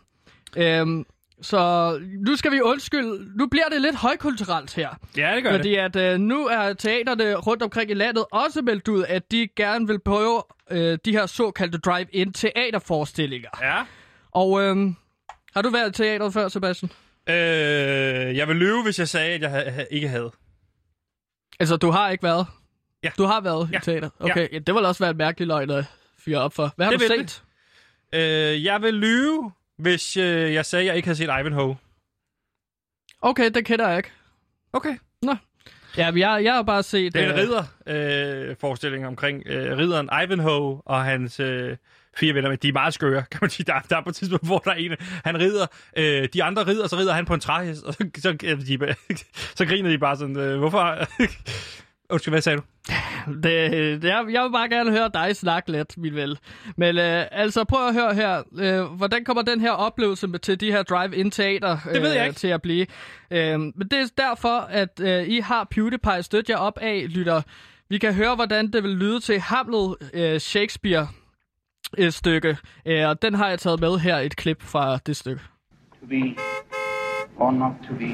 [0.56, 1.04] Øhm,
[1.42, 1.92] så
[2.26, 3.38] nu skal vi undskylde.
[3.38, 4.88] Nu bliver det lidt højkulturelt her.
[5.16, 8.88] Ja, det gør Fordi at øh, nu er teaterne rundt omkring i landet også meldt
[8.88, 13.50] ud, at de gerne vil prøve øh, de her såkaldte drive-in teaterforestillinger.
[13.50, 13.60] det.
[13.66, 13.82] Ja.
[14.30, 14.76] Og øh,
[15.54, 16.90] har du været i teateret før, Sebastian?
[17.28, 17.36] Øh,
[18.36, 20.30] jeg vil løbe, hvis jeg sagde, at jeg ha- ikke havde.
[21.60, 22.46] Altså, du har ikke været?
[23.02, 23.10] Ja.
[23.18, 23.78] Du har været Ja.
[23.78, 24.10] i teater?
[24.20, 24.58] Okay, ja.
[24.58, 25.84] det vil også være en mærkelig løgn at
[26.18, 26.72] fyre op for.
[26.76, 27.42] Hvad har Det du set?
[28.12, 28.18] det.
[28.20, 31.76] Øh, jeg vil lyve, hvis øh, jeg sagde, at jeg ikke havde set Ivanhoe.
[33.22, 34.10] Okay, det kender jeg ikke.
[34.72, 34.96] Okay.
[35.96, 37.14] Ja, men jeg, jeg har bare set...
[37.14, 37.64] Det er en øh, ridder
[38.48, 41.76] øh, forestilling omkring øh, ridderen Ivanhoe og hans øh,
[42.16, 42.48] fire venner.
[42.48, 43.64] Men de er meget skøre, kan man sige.
[43.64, 45.66] Der, der er på et tidspunkt, hvor der er en, han rider,
[45.96, 48.94] øh, de andre rider, så rider han på en træhest, og så, så, øh, de,
[49.54, 50.98] så griner de bare sådan, øh, hvorfor...
[52.10, 52.62] Undskyld, hvad sagde du?
[53.42, 56.38] Det, det, jeg, jeg vil bare gerne høre dig snakke lidt, min vel.
[56.76, 58.42] Men øh, altså, prøv at høre her.
[58.58, 62.12] Øh, hvordan kommer den her oplevelse med, til de her drive-in teater øh, Det ved
[62.12, 62.36] jeg ikke.
[62.38, 62.86] til at blive?
[63.30, 67.42] Øh, men det er derfor, at øh, I har PewDiePie støt jer op af, lytter.
[67.88, 71.08] Vi kan høre, hvordan det vil lyde til Hamlet øh, Shakespeare
[71.98, 72.56] et stykke.
[72.86, 75.40] Øh, og den har jeg taget med her, et klip fra det stykke.
[76.00, 76.34] To be
[77.36, 78.04] or not to be?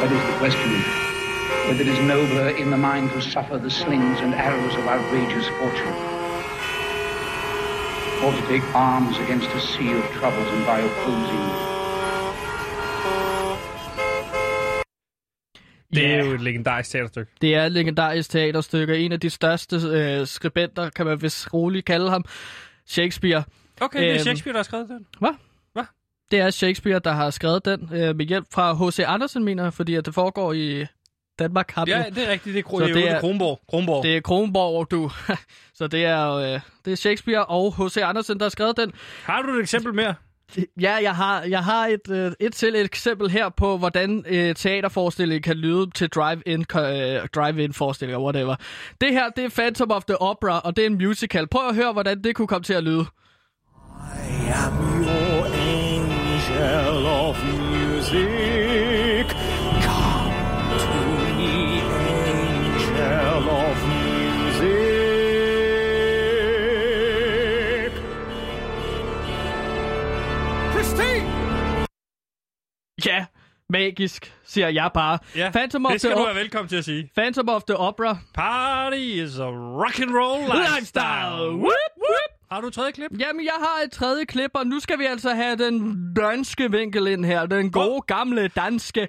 [0.00, 1.09] That is the question.
[1.66, 5.46] Whether it is nobler in the mind to suffer the slings and arrows of outrageous
[5.58, 5.96] fortune,
[8.24, 11.44] or to take arms against a sea of troubles and by opposing
[15.94, 16.08] Det Ja.
[16.08, 17.30] er jo et legendarisk teaterstykke.
[17.40, 18.98] Det er et legendarisk teaterstykke.
[18.98, 22.24] En af de største øh, skribenter, kan man vist roligt kalde ham.
[22.86, 23.42] Shakespeare.
[23.80, 25.06] Okay, det er Øhm, Shakespeare, der har skrevet den.
[25.18, 25.30] Hvad?
[25.72, 25.84] Hvad?
[26.30, 28.98] Det er Shakespeare, der har skrevet den øh, med hjælp fra H.C.
[29.06, 30.86] Andersen, mener jeg, fordi at det foregår i
[31.40, 31.70] Danmark.
[31.70, 32.54] Har Ja, det er rigtigt.
[32.54, 33.60] Det er, Kro- Så det er, Kronborg.
[33.70, 34.04] Kronborg.
[34.04, 35.10] Det er Kronborg, du.
[35.78, 37.96] Så det er, øh, det er Shakespeare og H.C.
[37.96, 38.92] Andersen, der har skrevet den.
[39.24, 40.14] Har du et eksempel mere?
[40.80, 44.54] Ja, jeg har, jeg har et, øh, et til et eksempel her på, hvordan øh,
[44.54, 48.56] teaterforestilling kan lyde til drive-in, øh, drive-in forestillinger, whatever.
[49.00, 51.46] Det her, det er Phantom of the Opera, og det er en musical.
[51.48, 53.04] Prøv at høre, hvordan det kunne komme til at lyde.
[53.04, 57.06] I am your angel
[73.70, 75.18] Magisk, siger jeg bare.
[75.36, 77.10] Ja, Phantom of det skal the du være velkommen til at sige.
[77.16, 78.18] Phantom of the Opera.
[78.34, 80.76] Party is a rock and roll lifestyle.
[80.78, 81.48] Lifestyle.
[81.48, 82.30] Whoop, whoop.
[82.52, 83.10] Har du et tredje klip?
[83.20, 87.06] Jamen, jeg har et tredje klip, og nu skal vi altså have den danske vinkel
[87.06, 87.46] ind her.
[87.46, 89.00] Den gode, gamle danske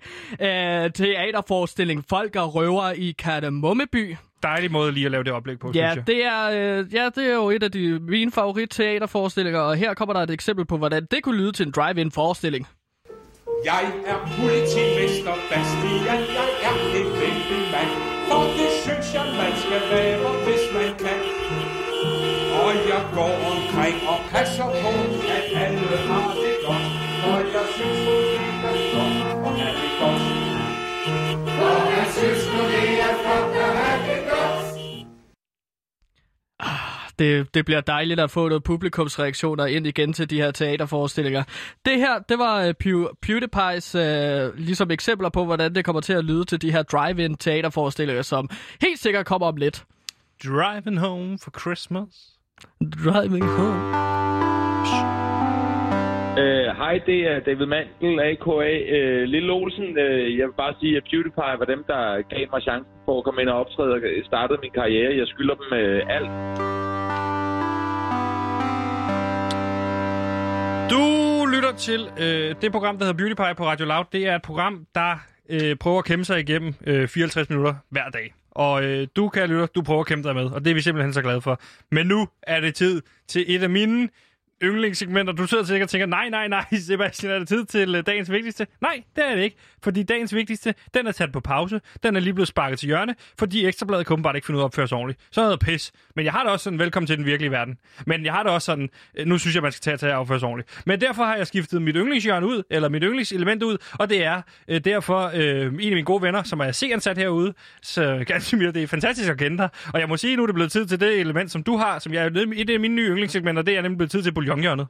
[0.41, 4.15] øh, teaterforestilling Folk og Røver i Kardemommeby.
[4.43, 6.07] Dejlig måde lige at lave det oplæg på, Ja, synes jeg.
[6.07, 10.13] det er, øh, ja, det er jo et af de mine favorit-teaterforestillinger, og her kommer
[10.13, 12.67] der et eksempel på, hvordan det kunne lyde til en drive-in-forestilling.
[13.64, 17.91] Jeg er politimester Bastian, jeg er en vældig mand.
[18.28, 21.20] For det synes jeg, man skal være, hvis man kan.
[22.64, 24.91] Og jeg går omkring og passer på,
[25.36, 26.88] at alle har det godt.
[27.30, 28.30] Og jeg synes,
[37.20, 41.43] Det, det bliver dejligt at få noget publikumsreaktioner ind igen til de her teaterforestillinger.
[41.86, 46.14] Det her, det var uh, Pew, PewDiePie's uh, ligesom eksempler på, hvordan det kommer til
[46.14, 48.49] at lyde til de her drive-in teaterforestillinger, som
[48.82, 49.86] helt sikkert kommer om lidt.
[50.43, 52.07] Driving home for Christmas.
[53.03, 53.97] Driving home.
[55.26, 55.30] Øh,
[56.41, 58.51] Øh, hej, det er David Mandel, a.k.a.
[58.51, 59.83] Uh, øh, Lille Olsen.
[59.83, 62.01] Uh, jeg vil bare sige, at PewDiePie var dem, der
[62.33, 65.17] gav mig chancen for at komme ind og optræde og startede min karriere.
[65.17, 66.31] Jeg skylder dem uh, alt.
[70.93, 71.03] Du
[71.53, 74.05] lytter til uh, det program, der hedder Beauty Pie på Radio Loud.
[74.11, 75.11] Det er et program, der
[75.53, 78.33] uh, prøver at kæmpe sig igennem uh, 54 minutter hver dag.
[78.51, 80.81] Og øh, du, kan lytte, du prøver at kæmpe dig med, og det er vi
[80.81, 81.61] simpelthen så glade for.
[81.91, 84.09] Men nu er det tid til et af mine
[84.64, 85.34] yndlingssegmenter.
[85.34, 88.32] Du sidder sikkert og tænker, nej, nej, nej, Sebastian, er det tid til øh, dagens
[88.32, 88.68] vigtigste?
[88.82, 89.57] Nej, det er det ikke.
[89.84, 91.82] Fordi dagens vigtigste, den er sat på pause.
[92.03, 94.64] Den er lige blevet sparket til hjørne, fordi Ekstrabladet kunne bare ikke finde ud af
[94.64, 95.20] at opføre sig ordentligt.
[95.32, 95.91] Så er noget pis.
[96.16, 97.78] Men jeg har det også sådan, velkommen til den virkelige verden.
[98.05, 100.16] Men jeg har det også sådan, øh, nu synes jeg, man skal tage til at
[100.16, 100.82] opføre sig ordentligt.
[100.86, 104.41] Men derfor har jeg skiftet mit yndlingshjørne ud, eller mit yndlingselement ud, og det er
[104.68, 107.53] øh, derfor øh, en af mine gode venner, som er C-ansat herude.
[107.82, 109.70] Så Gansimir, det er fantastisk at kende dig.
[109.93, 111.99] Og jeg må sige, nu er det blevet tid til det element, som du har,
[111.99, 114.88] som jeg er det af mine nye yndlingssegmenter, det er nemlig blevet tid til bouillonhjørnet.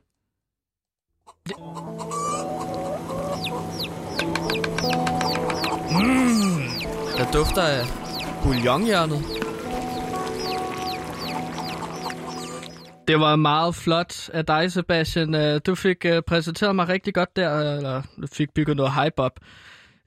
[5.91, 6.63] Mm,
[7.17, 7.83] der dufter af
[8.43, 9.21] bouillonhjørnet.
[13.07, 15.35] Det var meget flot af dig, Sebastian.
[15.35, 19.19] Øh, Du fik øh, præsenteret mig rigtig godt der, eller du fik bygget noget hype
[19.19, 19.39] op.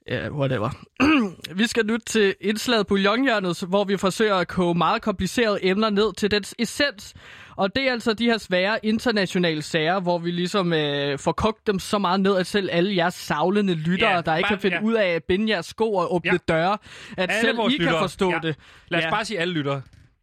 [0.09, 0.69] Ja, whatever.
[1.59, 6.13] vi skal nu til indslaget bouillonhjørnet, hvor vi forsøger at koge meget komplicerede emner ned
[6.13, 7.13] til dets essens.
[7.57, 11.67] Og det er altså de her svære internationale sager, hvor vi ligesom øh, får kogt
[11.67, 14.61] dem så meget ned, at selv alle jeres savlende lyttere, Ja, der ikke bare- kan
[14.61, 14.83] finde ja.
[14.83, 16.53] ud af at binde jeres sko og åbne Ja.
[16.53, 16.77] døre,
[17.17, 17.99] at Alle selv I kan lyttere.
[17.99, 18.39] forstå Ja.
[18.43, 18.55] det.
[18.87, 19.09] Lad os Ja.
[19.09, 19.81] bare sige alle lyttere.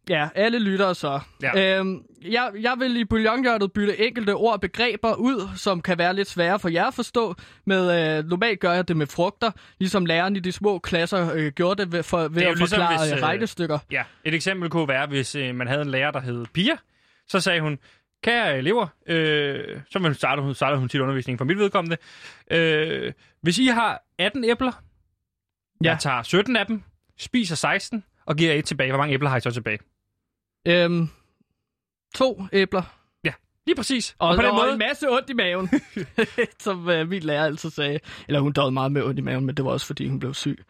[0.09, 1.19] Ja, alle lyttere så.
[1.43, 1.79] Ja.
[1.79, 6.13] Øhm, jeg, jeg vil i bouillonhjørnet bytte enkelte ord og begreber ud, som kan være
[6.13, 7.35] lidt svære for jer at forstå.
[7.65, 11.51] Med, øh, normalt gør jeg det med frugter, ligesom læreren i de små klasser øh,
[11.51, 13.79] gjorde det ved, for, ved Det at jo forklare ligesom, hvis, øh, regnestykker.
[13.91, 16.77] Ja, et eksempel kunne være, hvis øh, man havde en lærer, der hed Pia.
[17.27, 17.79] Så sagde hun,
[18.23, 21.97] kære elever, øh, så vil hun starte, hun startede hun tit undervisningen for mit vedkommende.
[22.51, 24.71] Øh, hvis I har 18 æbler,
[25.83, 25.89] ja.
[25.89, 26.83] jeg tager 17 af dem,
[27.17, 28.91] spiser 16 og giver et tilbage.
[28.91, 29.79] Hvor mange æbler har I så tilbage?
[30.67, 31.09] Øhm,
[32.15, 32.81] to æbler.
[33.23, 33.31] Ja,
[33.65, 34.15] lige præcis.
[34.19, 35.69] Og, Og på den og måde- en masse ondt i maven,
[36.59, 37.99] som øh, min lærer altid sagde.
[38.27, 40.33] Eller hun døde meget med ondt i maven, men det var også fordi, hun blev
[40.33, 40.63] syg.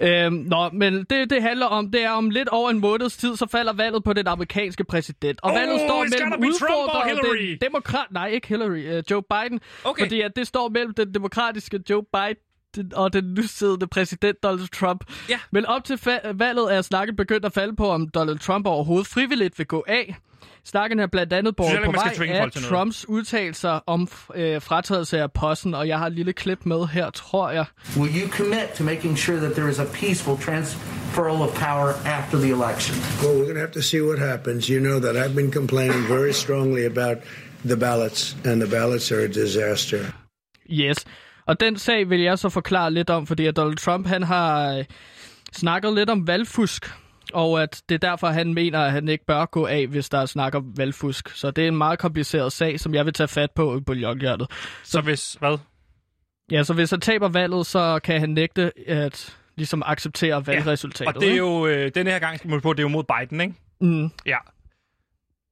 [0.00, 3.36] Øhm, nå, men det, det handler om, det er om lidt over en måneds tid,
[3.36, 5.40] så falder valget på den amerikanske præsident.
[5.42, 6.42] Og Oh, valget står mellem
[7.06, 7.50] Hillary.
[7.50, 8.06] den demokrat...
[8.10, 8.98] Nej, ikke Hillary.
[8.98, 9.60] Uh, Joe Biden.
[9.84, 10.02] Okay.
[10.04, 12.36] Fordi at det står mellem den demokratiske Joe Biden
[12.92, 15.04] og den nysiddende præsident Donald Trump.
[15.28, 15.38] Ja.
[15.52, 19.06] Men op til fa- valget er snakken begyndt at falde på, om Donald Trump overhovedet
[19.06, 20.16] frivilligt vil gå af.
[20.64, 22.50] Snakken er blandt andet båret på vej af.
[22.52, 27.10] Trumps udtalelser om øh, fratrædelse af posten, og jeg har et lille klip med her,
[27.10, 27.64] tror jeg.
[27.96, 32.38] Will you commit to making sure that there is a peaceful transferal of power after
[32.38, 32.96] the election?
[33.22, 34.66] Well, we're going to have to see what happens.
[34.70, 37.16] You know that I've been complaining very strongly about
[37.68, 40.00] the ballots, and the ballots are a disaster.
[40.68, 41.04] Yes.
[41.48, 44.74] Og den sag vil jeg så forklare lidt om, fordi at Donald Trump han har
[44.74, 44.84] øh,
[45.52, 46.94] snakket lidt om valgfusk,
[47.32, 50.18] og at det er derfor, han mener, at han ikke bør gå af, hvis der
[50.18, 51.28] er snak om valgfusk.
[51.28, 54.50] Så det er en meget kompliceret sag, som jeg vil tage fat på i bouillonhjertet.
[54.84, 55.58] Så hvis, hvad?
[56.50, 61.16] Ja, så hvis han taber valget, så kan han nægte at ligesom acceptere valgresultatet.
[61.16, 63.04] Og det er jo, øh, denne her gang skal man på, det er jo mod
[63.04, 63.54] Biden, ikke?
[63.80, 64.10] Mm.
[64.26, 64.36] Ja.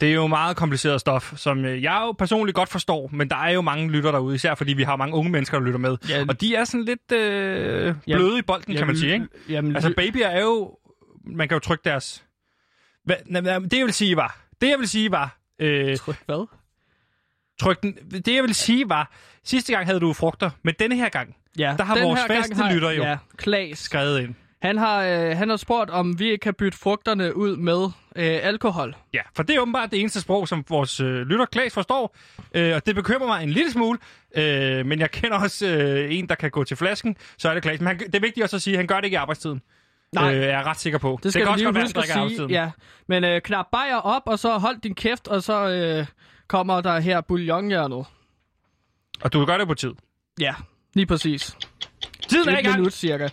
[0.01, 3.37] Det er jo meget kompliceret stof, som øh, jeg jo personligt godt forstår, men der
[3.37, 5.97] er jo mange lytter derude, især fordi vi har mange unge mennesker, der lytter med.
[6.09, 6.25] Ja.
[6.29, 9.27] Og de er sådan lidt øh, bløde i bolden, kan man sige, ikke?
[9.49, 10.79] Jamen, Altså, babyer er jo...
[11.25, 12.25] Man kan jo trykke deres...
[13.05, 14.39] Hva, det, jeg vil sige var...
[14.61, 15.39] Det, jeg vil sige var...
[15.59, 16.47] Øh, Tryk hvad?
[17.61, 17.95] Tryk den.
[18.27, 19.13] Det jeg vil sige var,
[19.45, 22.55] sidste gang havde du frugter, men denne her gang, Ja, der har vores gang faste
[22.55, 23.79] har- lytter jo Ja, Klaas.
[23.79, 24.35] skrevet ind.
[24.67, 27.85] Han har, øh, han har spurgt, om vi ikke kan bytte frugterne ud med
[28.17, 28.97] øh, alkohol.
[29.15, 32.17] Ja, for det er åbenbart det eneste sprog, som vores øh, lytter Klaas forstår,
[32.55, 33.99] øh, og det bekymrer mig en lille smule,
[34.37, 37.63] øh, men jeg kender også øh, en, der kan gå til flasken, så er det
[37.63, 37.81] Klaas.
[37.81, 39.63] Men han, det er vigtigt også at sige, at han gør det ikke i arbejdstiden.
[40.13, 40.35] Nej.
[40.35, 41.21] Øh, er jeg ret sikker på.
[41.23, 42.47] Det skal kan du også godt være, huske han at sige.
[42.49, 42.71] Ja.
[43.07, 46.07] Men øh, knap bajer op, og så hold din kæft, og så øh,
[46.49, 48.07] kommer der her bouillonhjernet.
[49.21, 49.93] Og du gør det på tid.
[50.41, 50.55] Ja,
[50.95, 51.57] lige præcis.
[52.29, 52.77] Tiden er i gang.
[52.77, 53.29] minut cirka.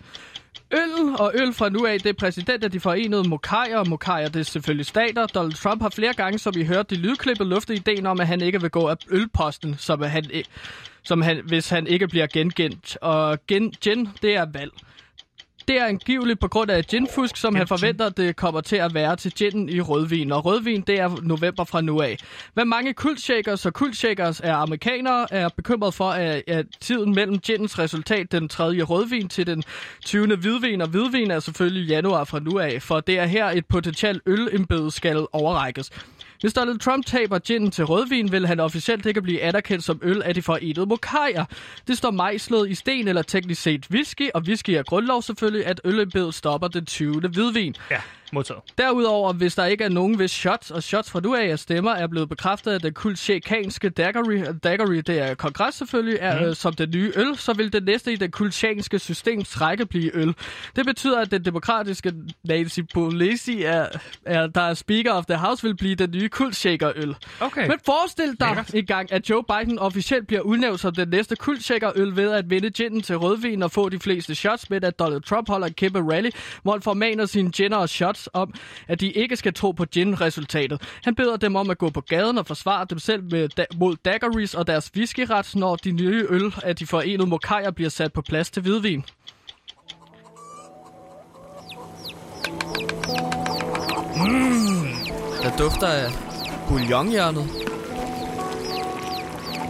[0.73, 4.27] Øl og øl fra nu af, det er præsident af de forenede Mokajer, og Mokajer
[4.27, 5.27] det er selvfølgelig stater.
[5.27, 8.41] Donald Trump har flere gange, som vi hørte i lydklippet, luftet ideen om, at han
[8.41, 10.25] ikke vil gå af ølposten, som, han,
[11.03, 12.97] som han, hvis han ikke bliver gengendt.
[13.01, 14.71] Og gen, gen, det er valg.
[15.67, 19.15] Det er angiveligt på grund af ginfusk, som han forventer, det kommer til at være
[19.15, 20.31] til ginen i rødvin.
[20.31, 22.17] Og rødvin, det er november fra nu af.
[22.53, 27.79] Hvad mange kultshakers og kultshakers er amerikanere, er bekymret for, at, at tiden mellem ginens
[27.79, 29.63] resultat, den tredje rødvin til den
[30.05, 30.35] 20.
[30.35, 34.21] hvidvin, og hvidvin er selvfølgelig januar fra nu af, for det er her et potentielt
[34.25, 35.89] ølembede skal overrækkes.
[36.43, 40.21] Hvis Donald Trump taber ginen til rødvin, vil han officielt ikke blive anerkendt som øl
[40.21, 41.45] af de forenede mokajer.
[41.87, 45.81] Det står mejslet i sten eller teknisk set whisky, og whisky er grundlov selvfølgelig, at
[45.83, 47.19] ølembedet stopper den 20.
[47.19, 47.75] hvidvin.
[47.91, 48.01] Ja,
[48.33, 48.61] modtaget.
[48.77, 51.91] Derudover, hvis der ikke er nogen, hvis shots og shots fra nu af af stemmer
[51.91, 56.55] er blevet bekræftet af den kultsjekanske daggery, daggery, det er kongres selvfølgelig, er mm.
[56.55, 60.35] som det nye øl, så vil det næste i det kultsjanske systems trække blive øl.
[60.75, 62.13] Det betyder, at den demokratiske
[62.43, 63.87] Nancy Pelosi, er,
[64.25, 67.15] er, der er Speaker of the House, vil blive den nye kultshaker-øl.
[67.39, 67.67] Okay.
[67.67, 68.73] Men forestil dig Lækkert.
[68.73, 72.69] en gang, at Joe Biden officielt bliver udnævnt som den næste kultshaker-øl ved at vinde
[72.69, 75.99] ginen til rødvin og få de fleste shots, med at Donald Trump holder en kæmpe
[75.99, 76.29] rally,
[76.63, 78.53] hvor han formaner sine ginner og shots om,
[78.87, 80.81] at de ikke skal tro på gin-resultatet.
[81.03, 83.95] Han beder dem om at gå på gaden og forsvare dem selv med da- mod
[84.05, 88.21] daggeries og deres whiskyret, når de nye øl af de forenede mokajer bliver sat på
[88.21, 89.03] plads til hvidvin.
[94.15, 94.87] Mm,
[95.43, 96.09] der dufter af
[96.69, 97.45] bouillonhjernet.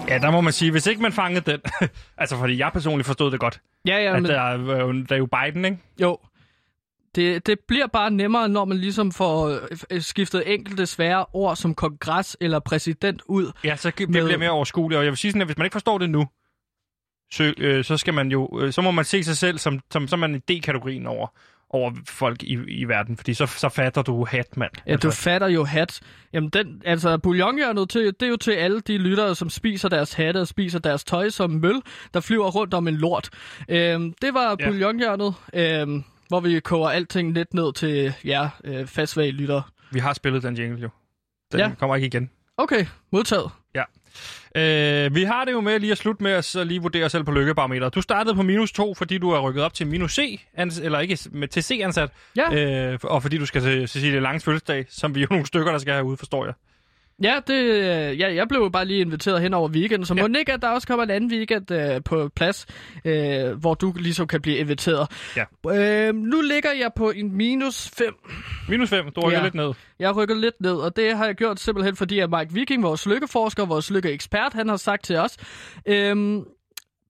[0.07, 1.59] Ja, der må man sige, hvis ikke man fangede den...
[2.17, 3.61] altså, fordi jeg personligt forstod det godt.
[3.87, 5.77] Ja, ja, at men- der, er jo- der er jo Biden, ikke?
[6.01, 6.17] Jo.
[7.15, 9.59] Det, det bliver bare nemmere, når man ligesom får
[9.91, 13.51] øh, skiftet enkelte svære ord som kongres eller præsident ud.
[13.63, 14.97] Ja, så det med- bliver mere overskueligt.
[14.97, 16.27] Og jeg vil sige sådan, at hvis man ikke forstår det nu,
[17.33, 20.07] så, øh, så skal man jo, øh, så må man se sig selv som, som,
[20.07, 21.27] som man i D-kategorien over,
[21.69, 23.17] over folk i, i verden.
[23.17, 24.71] Fordi så, så fatter du hat, mand.
[24.87, 25.99] Ja, du fatter jo hat.
[26.33, 30.13] Jamen, den, altså, bouillonhjernet, til, det er jo til alle de lyttere, som spiser deres
[30.13, 31.81] hatte og spiser deres tøj som møl,
[32.13, 33.29] der flyver rundt om en lort.
[33.69, 34.65] Øhm, det var Ja.
[34.69, 36.03] bouillonhjernet, øhm,
[36.33, 39.63] hvor vi koger alting lidt ned til jer øh, fastsvage lyttere.
[39.91, 40.89] Vi har spillet den jingle jo.
[41.51, 41.71] Den Ja.
[41.79, 42.29] kommer ikke igen.
[42.57, 43.49] Okay, modtaget.
[43.75, 43.83] Ja.
[44.55, 47.11] Øh, vi har det jo med lige at slutte med at så lige vurdere os
[47.11, 47.95] selv på lykkebarometeret.
[47.95, 50.99] Du startede på minus 2, fordi du er rykket op til minus C, ans- eller
[50.99, 52.09] ikke med, til C-ansat.
[52.37, 52.53] Ja.
[52.91, 55.79] Øh, og fordi du skal til Cecilie Langs fødselsdag, som vi jo nogle stykker, der
[55.79, 56.53] skal have ude, forstår jeg.
[57.23, 60.27] Ja, det, øh, ja, jeg blev jo bare lige inviteret hen over weekenden, så ja.
[60.27, 62.65] må ikke, at der også kommer en anden weekend øh, på plads,
[63.05, 65.07] øh, hvor du ligesom kan blive inviteret.
[65.35, 65.43] Ja.
[66.07, 68.13] Øh, nu ligger jeg på en minus 5.
[68.69, 69.73] Minus 5, du rykker lidt ned.
[69.99, 72.83] Jeg har rykket lidt ned, og det har jeg gjort simpelthen fordi, at Mike Viking,
[72.83, 75.37] vores lykkeforsker, vores lykkeekspert, han har sagt til os,
[75.85, 76.43] øhm,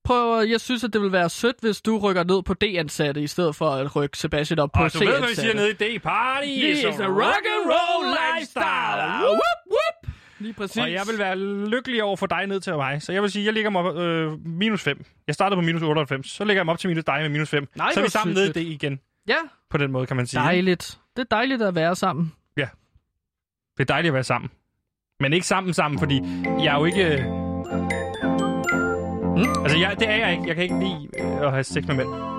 [0.04, 3.28] prøv, jeg synes, at det vil være sødt, hvis du rykker ned på D-ansatte, i
[3.28, 5.42] stedet for at rykke Sebastian op på Og du ved, hvad vi C-ansatte.
[5.42, 6.88] siger nede i D-party.
[6.88, 9.24] It's a rock and roll lifestyle.
[9.24, 10.03] Whoop, whoop.
[10.44, 10.78] Lige præcis.
[10.78, 11.38] Og jeg vil være
[11.70, 13.02] lykkelig over for dig ned til mig.
[13.02, 15.06] Så jeg vil sige, jeg ligger mig op, øh, minus 5.
[15.28, 16.28] Jeg startede på minus 98.
[16.30, 17.68] Så ligger jeg mig op til minus dig med minus 5.
[17.76, 19.00] Nej, så er vi sammen nede i det igen.
[19.28, 19.36] Ja,
[19.70, 20.40] På den måde, kan man sige.
[20.42, 21.00] dejligt.
[21.16, 22.34] Det er dejligt at være sammen.
[22.58, 22.68] Ja.
[23.78, 24.50] Det er dejligt at være sammen.
[25.20, 27.18] Men ikke sammen sammen, fordi jeg er jo ikke...
[29.36, 29.64] Hmm?
[29.64, 30.44] Altså, jeg, det er jeg ikke.
[30.48, 32.33] Jeg kan ikke lide øh, at have sex med mænd.